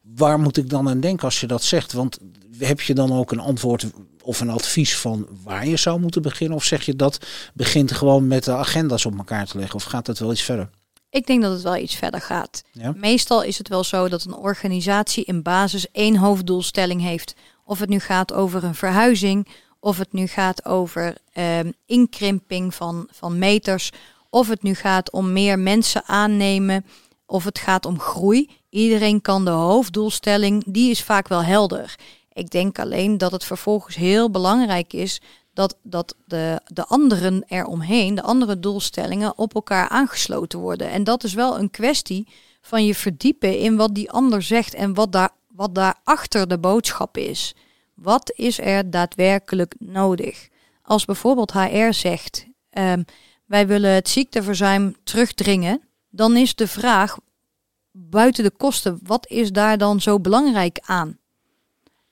Waar 0.02 0.40
moet 0.40 0.56
ik 0.56 0.70
dan 0.70 0.88
aan 0.88 1.00
denken 1.00 1.24
als 1.24 1.40
je 1.40 1.46
dat 1.46 1.62
zegt? 1.62 1.92
Want 1.92 2.18
heb 2.58 2.80
je 2.80 2.94
dan 2.94 3.12
ook 3.12 3.32
een 3.32 3.40
antwoord 3.40 3.86
of 4.22 4.40
een 4.40 4.50
advies 4.50 4.96
van 4.96 5.28
waar 5.44 5.66
je 5.66 5.76
zou 5.76 6.00
moeten 6.00 6.22
beginnen? 6.22 6.56
Of 6.56 6.64
zeg 6.64 6.82
je 6.82 6.96
dat 6.96 7.26
begint 7.54 7.92
gewoon 7.92 8.26
met 8.26 8.44
de 8.44 8.52
agenda's 8.52 9.04
op 9.04 9.16
elkaar 9.18 9.46
te 9.46 9.58
leggen? 9.58 9.76
Of 9.76 9.84
gaat 9.84 10.06
het 10.06 10.18
wel 10.18 10.32
iets 10.32 10.42
verder? 10.42 10.70
Ik 11.10 11.26
denk 11.26 11.42
dat 11.42 11.52
het 11.52 11.62
wel 11.62 11.76
iets 11.76 11.94
verder 11.94 12.20
gaat. 12.20 12.62
Meestal 12.94 13.42
is 13.42 13.58
het 13.58 13.68
wel 13.68 13.84
zo 13.84 14.08
dat 14.08 14.24
een 14.24 14.36
organisatie 14.36 15.24
in 15.24 15.42
basis 15.42 15.90
één 15.90 16.16
hoofddoelstelling 16.16 17.00
heeft. 17.00 17.34
Of 17.64 17.78
het 17.78 17.88
nu 17.88 17.98
gaat 17.98 18.32
over 18.32 18.64
een 18.64 18.74
verhuizing, 18.74 19.48
of 19.80 19.98
het 19.98 20.12
nu 20.12 20.26
gaat 20.26 20.64
over 20.64 21.16
um, 21.34 21.72
inkrimping 21.86 22.74
van, 22.74 23.08
van 23.10 23.38
meters, 23.38 23.90
of 24.30 24.48
het 24.48 24.62
nu 24.62 24.74
gaat 24.74 25.12
om 25.12 25.32
meer 25.32 25.58
mensen 25.58 26.04
aannemen, 26.04 26.86
of 27.26 27.44
het 27.44 27.58
gaat 27.58 27.86
om 27.86 28.00
groei. 28.00 28.50
Iedereen 28.70 29.20
kan 29.20 29.44
de 29.44 29.50
hoofddoelstelling, 29.50 30.64
die 30.66 30.90
is 30.90 31.02
vaak 31.02 31.28
wel 31.28 31.42
helder. 31.42 31.94
Ik 32.32 32.50
denk 32.50 32.78
alleen 32.78 33.18
dat 33.18 33.32
het 33.32 33.44
vervolgens 33.44 33.96
heel 33.96 34.30
belangrijk 34.30 34.92
is 34.92 35.20
dat, 35.56 35.76
dat 35.82 36.16
de, 36.24 36.60
de 36.66 36.84
anderen 36.84 37.44
eromheen, 37.46 38.14
de 38.14 38.22
andere 38.22 38.60
doelstellingen, 38.60 39.38
op 39.38 39.54
elkaar 39.54 39.88
aangesloten 39.88 40.58
worden. 40.58 40.90
En 40.90 41.04
dat 41.04 41.24
is 41.24 41.34
wel 41.34 41.58
een 41.58 41.70
kwestie 41.70 42.28
van 42.60 42.84
je 42.84 42.94
verdiepen 42.94 43.58
in 43.58 43.76
wat 43.76 43.94
die 43.94 44.10
ander 44.10 44.42
zegt 44.42 44.74
en 44.74 44.94
wat 44.94 45.12
daar, 45.12 45.30
wat 45.48 45.74
daarachter 45.74 46.48
de 46.48 46.58
boodschap 46.58 47.16
is. 47.16 47.54
Wat 47.94 48.32
is 48.34 48.60
er 48.60 48.90
daadwerkelijk 48.90 49.74
nodig? 49.78 50.48
Als 50.82 51.04
bijvoorbeeld 51.04 51.52
HR 51.52 51.92
zegt, 51.92 52.46
um, 52.70 53.04
wij 53.46 53.66
willen 53.66 53.90
het 53.90 54.08
ziekteverzuim 54.08 54.96
terugdringen, 55.04 55.80
dan 56.10 56.36
is 56.36 56.54
de 56.54 56.68
vraag 56.68 57.16
buiten 57.90 58.44
de 58.44 58.50
kosten, 58.50 59.00
wat 59.02 59.28
is 59.28 59.52
daar 59.52 59.78
dan 59.78 60.00
zo 60.00 60.20
belangrijk 60.20 60.78
aan? 60.82 61.18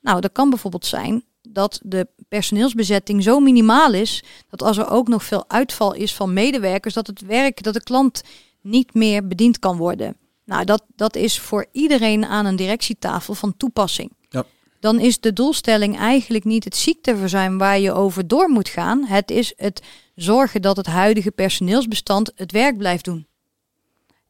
Nou, 0.01 0.21
dat 0.21 0.33
kan 0.33 0.51
bijvoorbeeld 0.51 0.87
zijn 0.87 1.25
dat 1.49 1.81
de 1.83 2.09
personeelsbezetting 2.35 3.23
zo 3.23 3.40
minimaal 3.40 3.92
is 3.92 4.23
dat 4.51 4.62
als 4.62 4.77
er 4.77 4.90
ook 4.90 5.09
nog 5.09 5.25
veel 5.25 5.44
uitval 5.49 5.94
is 5.94 6.14
van 6.14 6.33
medewerkers, 6.33 6.94
dat 6.94 7.07
het 7.07 7.20
werk, 7.20 7.62
dat 7.62 7.75
de 7.75 7.83
klant 7.83 8.23
niet 8.61 8.94
meer 8.94 9.27
bediend 9.27 9.59
kan 9.59 9.77
worden. 9.77 10.16
Nou, 10.44 10.64
dat, 10.64 10.83
dat 10.97 11.16
is 11.16 11.38
voor 11.38 11.66
iedereen 11.73 12.25
aan 12.25 12.47
een 12.47 12.57
directietafel 12.57 13.35
van 13.35 13.57
toepassing. 13.57 14.12
Ja. 14.29 14.44
Dan 14.81 15.01
is 15.01 15.20
de 15.20 15.33
doelstelling 15.33 15.99
eigenlijk 15.99 16.44
niet 16.44 16.64
het 16.64 16.77
ziekteverzuim 16.77 17.59
waar 17.59 17.79
je 17.79 17.92
over 17.92 18.29
door 18.29 18.49
moet 18.49 18.68
gaan. 18.68 19.05
Het 19.05 19.31
is 19.31 19.53
het 19.57 19.83
zorgen 20.14 20.62
dat 20.62 20.77
het 20.77 20.87
huidige 20.87 21.31
personeelsbestand 21.31 22.33
het 22.35 22.53
werk 22.53 22.79
blijft 22.79 23.05
doen. 23.05 23.27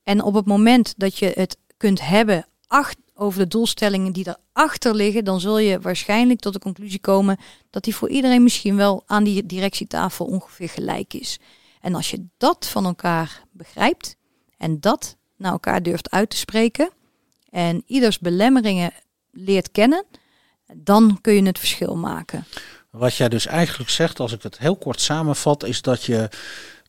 En 0.02 0.22
op 0.22 0.34
het 0.34 0.46
moment 0.46 0.94
dat 0.96 1.18
je 1.18 1.32
het 1.34 1.56
kunt 1.76 2.00
hebben 2.00 2.46
acht, 2.66 2.96
over 3.14 3.38
de 3.38 3.48
doelstellingen 3.48 4.12
die 4.12 4.26
erachter 4.52 4.94
liggen, 4.94 5.24
dan 5.24 5.40
zul 5.40 5.58
je 5.58 5.80
waarschijnlijk 5.80 6.40
tot 6.40 6.52
de 6.52 6.58
conclusie 6.58 7.00
komen 7.00 7.38
dat 7.70 7.84
die 7.84 7.96
voor 7.96 8.08
iedereen 8.08 8.42
misschien 8.42 8.76
wel 8.76 9.02
aan 9.06 9.24
die 9.24 9.46
directietafel 9.46 10.26
ongeveer 10.26 10.68
gelijk 10.68 11.14
is. 11.14 11.38
En 11.80 11.94
als 11.94 12.10
je 12.10 12.26
dat 12.36 12.66
van 12.66 12.84
elkaar 12.84 13.42
begrijpt 13.52 14.16
en 14.58 14.80
dat 14.80 15.16
naar 15.36 15.52
elkaar 15.52 15.82
durft 15.82 16.10
uit 16.10 16.30
te 16.30 16.36
spreken 16.36 16.90
en 17.50 17.82
ieders 17.86 18.18
belemmeringen 18.18 18.92
leert 19.30 19.70
kennen, 19.70 20.04
dan 20.74 21.18
kun 21.20 21.34
je 21.34 21.42
het 21.42 21.58
verschil 21.58 21.96
maken. 21.96 22.44
Wat 22.90 23.14
jij 23.14 23.28
dus 23.28 23.46
eigenlijk 23.46 23.90
zegt, 23.90 24.20
als 24.20 24.32
ik 24.32 24.42
het 24.42 24.58
heel 24.58 24.76
kort 24.76 25.00
samenvat, 25.00 25.64
is 25.64 25.82
dat 25.82 26.04
je 26.04 26.28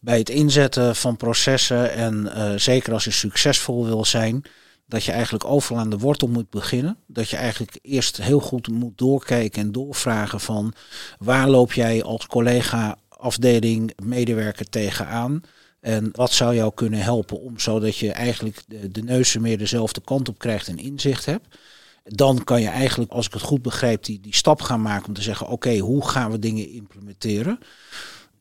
bij 0.02 0.18
het 0.18 0.30
inzetten 0.30 0.96
van 0.96 1.18
processen 1.18 1.92
en 1.94 2.32
uh, 2.36 2.54
zeker 2.56 2.94
als 2.94 3.04
je 3.04 3.12
succesvol 3.12 3.86
wil 3.86 4.06
zijn, 4.06 4.46
dat 4.88 5.04
je 5.04 5.12
eigenlijk 5.12 5.46
overal 5.46 5.80
aan 5.80 5.90
de 5.90 5.98
wortel 5.98 6.28
moet 6.28 6.50
beginnen. 6.50 6.98
Dat 7.08 7.30
je 7.30 7.36
eigenlijk 7.36 7.80
eerst 7.82 8.18
heel 8.18 8.40
goed 8.40 8.68
moet 8.68 8.98
doorkijken 8.98 9.62
en 9.62 9.72
doorvragen 9.72 10.40
van 10.40 10.74
waar 11.20 11.50
loop 11.50 11.74
jij 11.74 12.04
als 12.04 12.28
collega, 12.28 12.98
afdeling, 13.10 13.94
medewerker 14.04 14.70
tegenaan. 14.70 15.42
En 15.80 16.10
wat 16.12 16.32
zou 16.32 16.56
jou 16.56 16.74
kunnen 16.74 17.00
helpen 17.00 17.42
om 17.42 17.60
zodat 17.60 17.98
je 17.98 18.12
eigenlijk 18.12 18.64
de, 18.68 18.92
de 18.92 19.02
neuzen 19.02 19.42
meer 19.42 19.58
dezelfde 19.58 20.02
kant 20.02 20.30
op 20.30 20.40
krijgt 20.40 20.68
en 20.68 20.78
inzicht 20.78 21.26
hebt. 21.26 21.58
Dan 22.04 22.44
kan 22.44 22.62
je 22.62 22.68
eigenlijk, 22.68 23.12
als 23.12 23.26
ik 23.26 23.34
het 23.34 23.42
goed 23.42 23.62
begrijp, 23.62 24.04
die, 24.04 24.20
die 24.20 24.36
stap 24.36 24.62
gaan 24.62 24.82
maken 24.82 25.08
om 25.08 25.14
te 25.14 25.22
zeggen: 25.22 25.48
oké, 25.48 25.78
hoe 25.78 26.08
gaan 26.08 26.32
we 26.32 26.40
dingen 26.40 26.70
implementeren? 26.70 27.60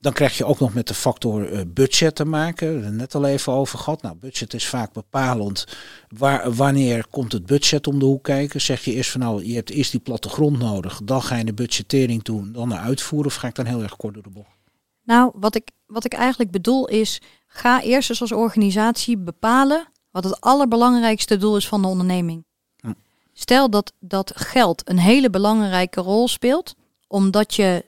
Dan 0.04 0.12
krijg 0.12 0.36
je 0.36 0.44
ook 0.44 0.58
nog 0.58 0.74
met 0.74 0.88
de 0.88 0.94
factor 0.94 1.52
uh, 1.52 1.60
budget 1.66 2.14
te 2.14 2.24
maken. 2.24 2.66
We 2.66 2.72
hebben 2.72 2.90
het 2.90 3.00
net 3.00 3.14
al 3.14 3.24
even 3.24 3.52
over 3.52 3.78
gehad. 3.78 4.02
Nou, 4.02 4.16
budget 4.16 4.54
is 4.54 4.66
vaak 4.66 4.92
bepalend. 4.92 5.66
Waar, 6.08 6.52
wanneer 6.52 7.06
komt 7.10 7.32
het 7.32 7.46
budget 7.46 7.86
om 7.86 7.98
de 7.98 8.04
hoek 8.04 8.22
kijken? 8.22 8.60
Zeg 8.60 8.84
je 8.84 8.92
eerst 8.92 9.10
van 9.10 9.20
nou, 9.20 9.44
je 9.44 9.54
hebt 9.54 9.70
eerst 9.70 9.90
die 9.90 10.00
plattegrond 10.00 10.58
nodig. 10.58 11.00
Dan 11.04 11.22
ga 11.22 11.36
je 11.36 11.44
de 11.44 11.54
budgettering 11.54 12.22
doen, 12.22 12.52
dan 12.52 12.68
de 12.68 12.76
uitvoeren. 12.76 13.30
Of 13.30 13.34
ga 13.34 13.48
ik 13.48 13.54
dan 13.54 13.64
heel 13.64 13.82
erg 13.82 13.96
kort 13.96 14.14
door 14.14 14.22
de 14.22 14.30
bocht? 14.30 14.56
Nou, 15.04 15.32
wat 15.34 15.54
ik, 15.54 15.70
wat 15.86 16.04
ik 16.04 16.12
eigenlijk 16.12 16.50
bedoel 16.50 16.88
is, 16.88 17.20
ga 17.46 17.82
eerst 17.82 18.10
eens 18.10 18.20
als 18.20 18.32
organisatie 18.32 19.18
bepalen 19.18 19.88
wat 20.10 20.24
het 20.24 20.40
allerbelangrijkste 20.40 21.36
doel 21.36 21.56
is 21.56 21.68
van 21.68 21.82
de 21.82 21.88
onderneming. 21.88 22.44
Hm. 22.80 22.92
Stel 23.32 23.70
dat, 23.70 23.92
dat 24.00 24.32
geld 24.34 24.88
een 24.88 24.98
hele 24.98 25.30
belangrijke 25.30 26.00
rol 26.00 26.28
speelt, 26.28 26.74
omdat 27.06 27.54
je 27.54 27.84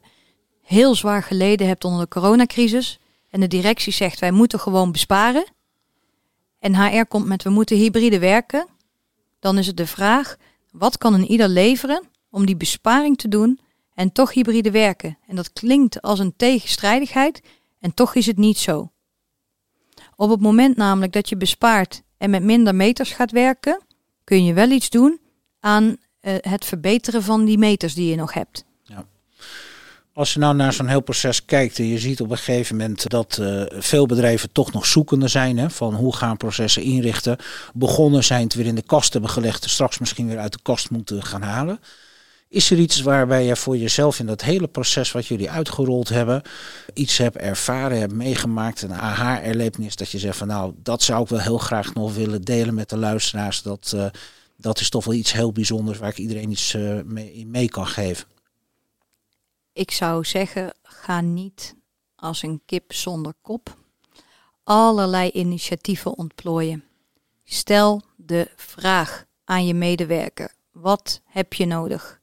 heel 0.66 0.94
zwaar 0.94 1.22
geleden 1.22 1.66
hebt 1.66 1.84
onder 1.84 2.00
de 2.00 2.08
coronacrisis 2.08 2.98
en 3.30 3.40
de 3.40 3.46
directie 3.46 3.92
zegt 3.92 4.18
wij 4.18 4.30
moeten 4.30 4.60
gewoon 4.60 4.92
besparen 4.92 5.46
en 6.58 6.76
HR 6.76 7.04
komt 7.04 7.26
met 7.26 7.42
we 7.42 7.50
moeten 7.50 7.76
hybride 7.76 8.18
werken, 8.18 8.66
dan 9.38 9.58
is 9.58 9.66
het 9.66 9.76
de 9.76 9.86
vraag 9.86 10.36
wat 10.70 10.98
kan 10.98 11.14
een 11.14 11.30
ieder 11.30 11.48
leveren 11.48 12.08
om 12.30 12.46
die 12.46 12.56
besparing 12.56 13.18
te 13.18 13.28
doen 13.28 13.60
en 13.94 14.12
toch 14.12 14.32
hybride 14.32 14.70
werken. 14.70 15.18
En 15.26 15.36
dat 15.36 15.52
klinkt 15.52 16.02
als 16.02 16.18
een 16.18 16.36
tegenstrijdigheid 16.36 17.42
en 17.80 17.94
toch 17.94 18.14
is 18.14 18.26
het 18.26 18.36
niet 18.36 18.58
zo. 18.58 18.90
Op 20.16 20.30
het 20.30 20.40
moment 20.40 20.76
namelijk 20.76 21.12
dat 21.12 21.28
je 21.28 21.36
bespaart 21.36 22.02
en 22.18 22.30
met 22.30 22.42
minder 22.42 22.74
meters 22.74 23.12
gaat 23.12 23.30
werken, 23.30 23.82
kun 24.24 24.44
je 24.44 24.52
wel 24.52 24.70
iets 24.70 24.90
doen 24.90 25.20
aan 25.60 25.84
uh, 25.84 26.34
het 26.40 26.64
verbeteren 26.64 27.22
van 27.22 27.44
die 27.44 27.58
meters 27.58 27.94
die 27.94 28.10
je 28.10 28.16
nog 28.16 28.32
hebt. 28.32 28.65
Als 30.16 30.32
je 30.32 30.38
nou 30.38 30.54
naar 30.54 30.72
zo'n 30.72 30.86
heel 30.86 31.00
proces 31.00 31.44
kijkt 31.44 31.78
en 31.78 31.86
je 31.86 31.98
ziet 31.98 32.20
op 32.20 32.30
een 32.30 32.36
gegeven 32.36 32.76
moment 32.76 33.08
dat 33.10 33.38
uh, 33.40 33.62
veel 33.68 34.06
bedrijven 34.06 34.52
toch 34.52 34.72
nog 34.72 34.86
zoekende 34.86 35.28
zijn 35.28 35.58
hè, 35.58 35.70
van 35.70 35.94
hoe 35.94 36.16
gaan 36.16 36.36
processen 36.36 36.82
inrichten. 36.82 37.36
Begonnen 37.74 38.24
zijn 38.24 38.42
het 38.42 38.54
weer 38.54 38.66
in 38.66 38.74
de 38.74 38.82
kast 38.82 39.12
hebben 39.12 39.30
gelegd, 39.30 39.70
straks 39.70 39.98
misschien 39.98 40.28
weer 40.28 40.38
uit 40.38 40.52
de 40.52 40.58
kast 40.62 40.90
moeten 40.90 41.22
gaan 41.22 41.42
halen. 41.42 41.80
Is 42.48 42.70
er 42.70 42.78
iets 42.78 43.00
waarbij 43.00 43.44
je 43.44 43.56
voor 43.56 43.76
jezelf 43.76 44.18
in 44.18 44.26
dat 44.26 44.42
hele 44.42 44.66
proces 44.66 45.12
wat 45.12 45.26
jullie 45.26 45.50
uitgerold 45.50 46.08
hebben, 46.08 46.42
iets 46.94 47.18
hebt 47.18 47.36
ervaren, 47.36 47.98
hebt 47.98 48.14
meegemaakt, 48.14 48.82
een 48.82 48.94
aha-erlevenis 48.94 49.96
dat 49.96 50.10
je 50.10 50.18
zegt 50.18 50.36
van 50.36 50.48
nou, 50.48 50.72
dat 50.82 51.02
zou 51.02 51.22
ik 51.22 51.28
wel 51.28 51.40
heel 51.40 51.58
graag 51.58 51.94
nog 51.94 52.14
willen 52.14 52.42
delen 52.42 52.74
met 52.74 52.88
de 52.88 52.96
luisteraars. 52.96 53.62
Dat, 53.62 53.92
uh, 53.94 54.06
dat 54.56 54.80
is 54.80 54.88
toch 54.88 55.04
wel 55.04 55.14
iets 55.14 55.32
heel 55.32 55.52
bijzonders 55.52 55.98
waar 55.98 56.10
ik 56.10 56.18
iedereen 56.18 56.50
iets 56.50 56.74
uh, 56.74 57.00
mee, 57.04 57.46
mee 57.46 57.68
kan 57.68 57.86
geven 57.86 58.26
ik 59.76 59.90
zou 59.90 60.24
zeggen, 60.24 60.74
ga 60.82 61.20
niet 61.20 61.74
als 62.14 62.42
een 62.42 62.62
kip 62.66 62.92
zonder 62.92 63.34
kop 63.42 63.76
allerlei 64.64 65.30
initiatieven 65.30 66.16
ontplooien. 66.16 66.84
Stel 67.44 68.02
de 68.16 68.50
vraag 68.56 69.24
aan 69.44 69.66
je 69.66 69.74
medewerker. 69.74 70.54
Wat 70.72 71.20
heb 71.24 71.52
je 71.52 71.66
nodig 71.66 72.20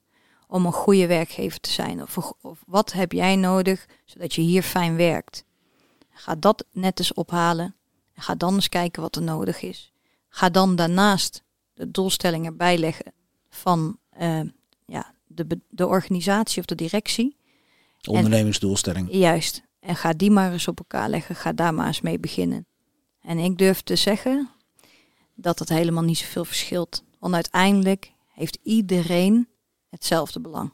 om 0.48 0.66
een 0.66 0.74
goede 0.74 1.08
werkgever 1.08 1.60
te 1.60 1.72
zijn? 1.72 2.02
Of, 2.02 2.34
wat 2.66 2.92
heb 2.92 3.12
jij 3.12 3.36
nodig 3.36 3.86
zodat 4.06 4.34
je 4.34 4.42
hier 4.42 4.63
fijn 4.63 4.96
werkt? 4.96 5.44
Ga 6.12 6.36
dat 6.36 6.66
net 6.72 7.00
eens 7.00 7.13
ophalen. 7.13 7.76
Ga 8.16 8.36
dan 8.36 8.54
eens 8.54 8.70
kijken 8.70 9.02
wat 9.02 9.16
er 9.16 9.22
nodig 9.22 9.62
is. 9.62 9.92
Ga 10.30 10.50
dan 10.50 10.76
daarnaast 10.76 11.44
de 11.74 11.92
doelstellingen 11.92 12.58
bijleggen 12.58 13.13
van 13.50 13.98
uh, 14.20 14.42
ja, 14.86 15.13
de, 15.28 15.60
de 15.70 15.88
organisatie 15.88 16.60
of 16.60 16.66
de 16.66 16.76
directie. 16.76 17.42
Ondernemingsdoelstelling. 18.08 19.08
juist. 19.12 19.63
En 19.80 19.96
ga 19.96 20.13
die 20.13 20.32
maar 20.32 20.52
eens 20.52 20.68
op 20.68 20.80
elkaar 20.80 21.10
leggen. 21.10 21.36
Ga 21.36 21.54
daar 21.54 21.74
maar 21.74 21.88
eens 21.88 22.02
mee 22.02 22.20
beginnen. 22.20 22.66
En 23.22 23.38
ik 23.38 23.58
durf 23.58 23.82
te 23.82 23.96
zeggen 23.96 24.50
dat 25.36 25.60
het 25.60 25.70
helemaal 25.70 26.04
niet 26.04 26.18
zoveel 26.18 26.46
verschilt. 26.46 27.04
Want 27.20 27.34
uiteindelijk 27.34 28.12
heeft 28.34 28.58
iedereen 28.63 29.48
hetzelfde 29.89 30.39
belang. 30.39 30.74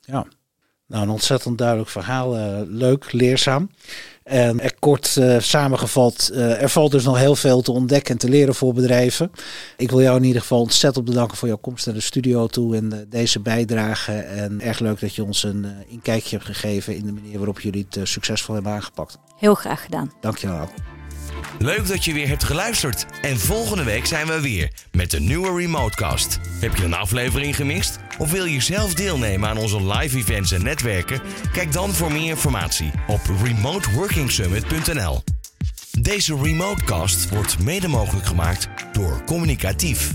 Ja, 0.00 0.26
nou 0.90 1.02
een 1.02 1.10
ontzettend 1.10 1.58
duidelijk 1.58 1.90
verhaal. 1.90 2.36
Uh, 2.36 2.60
leuk, 2.66 3.12
leerzaam. 3.12 3.70
En 4.22 4.60
er 4.60 4.74
kort 4.78 5.16
uh, 5.18 5.38
samengevat, 5.38 6.30
uh, 6.32 6.62
er 6.62 6.68
valt 6.68 6.90
dus 6.90 7.04
nog 7.04 7.18
heel 7.18 7.36
veel 7.36 7.62
te 7.62 7.72
ontdekken 7.72 8.12
en 8.12 8.18
te 8.18 8.28
leren 8.28 8.54
voor 8.54 8.74
bedrijven. 8.74 9.30
Ik 9.76 9.90
wil 9.90 10.02
jou 10.02 10.16
in 10.16 10.24
ieder 10.24 10.40
geval 10.40 10.60
ontzettend 10.60 11.04
bedanken 11.04 11.36
voor 11.36 11.48
jouw 11.48 11.56
komst 11.56 11.86
naar 11.86 11.94
de 11.94 12.00
studio 12.00 12.46
toe 12.46 12.76
en 12.76 13.06
deze 13.08 13.40
bijdrage. 13.40 14.12
En 14.12 14.60
erg 14.60 14.78
leuk 14.78 15.00
dat 15.00 15.14
je 15.14 15.24
ons 15.24 15.42
een 15.42 15.66
inkijkje 15.88 16.36
hebt 16.36 16.48
gegeven 16.48 16.96
in 16.96 17.06
de 17.06 17.12
manier 17.12 17.36
waarop 17.36 17.60
jullie 17.60 17.86
het 17.90 18.08
succesvol 18.08 18.54
hebben 18.54 18.72
aangepakt. 18.72 19.18
Heel 19.36 19.54
graag 19.54 19.84
gedaan. 19.84 20.12
Dankjewel. 20.20 20.68
Leuk 21.58 21.86
dat 21.86 22.04
je 22.04 22.12
weer 22.12 22.28
hebt 22.28 22.44
geluisterd. 22.44 23.06
En 23.22 23.38
volgende 23.38 23.84
week 23.84 24.06
zijn 24.06 24.26
we 24.26 24.40
weer 24.40 24.72
met 24.92 25.12
een 25.12 25.24
nieuwe 25.24 25.56
Remotecast. 25.60 26.40
Heb 26.60 26.76
je 26.76 26.84
een 26.84 26.94
aflevering 26.94 27.56
gemist? 27.56 27.98
Of 28.18 28.30
wil 28.30 28.44
je 28.44 28.60
zelf 28.60 28.94
deelnemen 28.94 29.48
aan 29.48 29.58
onze 29.58 29.86
live 29.86 30.16
events 30.16 30.52
en 30.52 30.62
netwerken? 30.62 31.20
Kijk 31.52 31.72
dan 31.72 31.90
voor 31.90 32.12
meer 32.12 32.28
informatie 32.28 32.90
op 33.06 33.20
remoteworkingsummit.nl. 33.42 35.22
Deze 36.00 36.36
Remotecast 36.42 37.28
wordt 37.28 37.58
mede 37.58 37.88
mogelijk 37.88 38.26
gemaakt 38.26 38.68
door 38.92 39.24
Communicatief. 39.24 40.14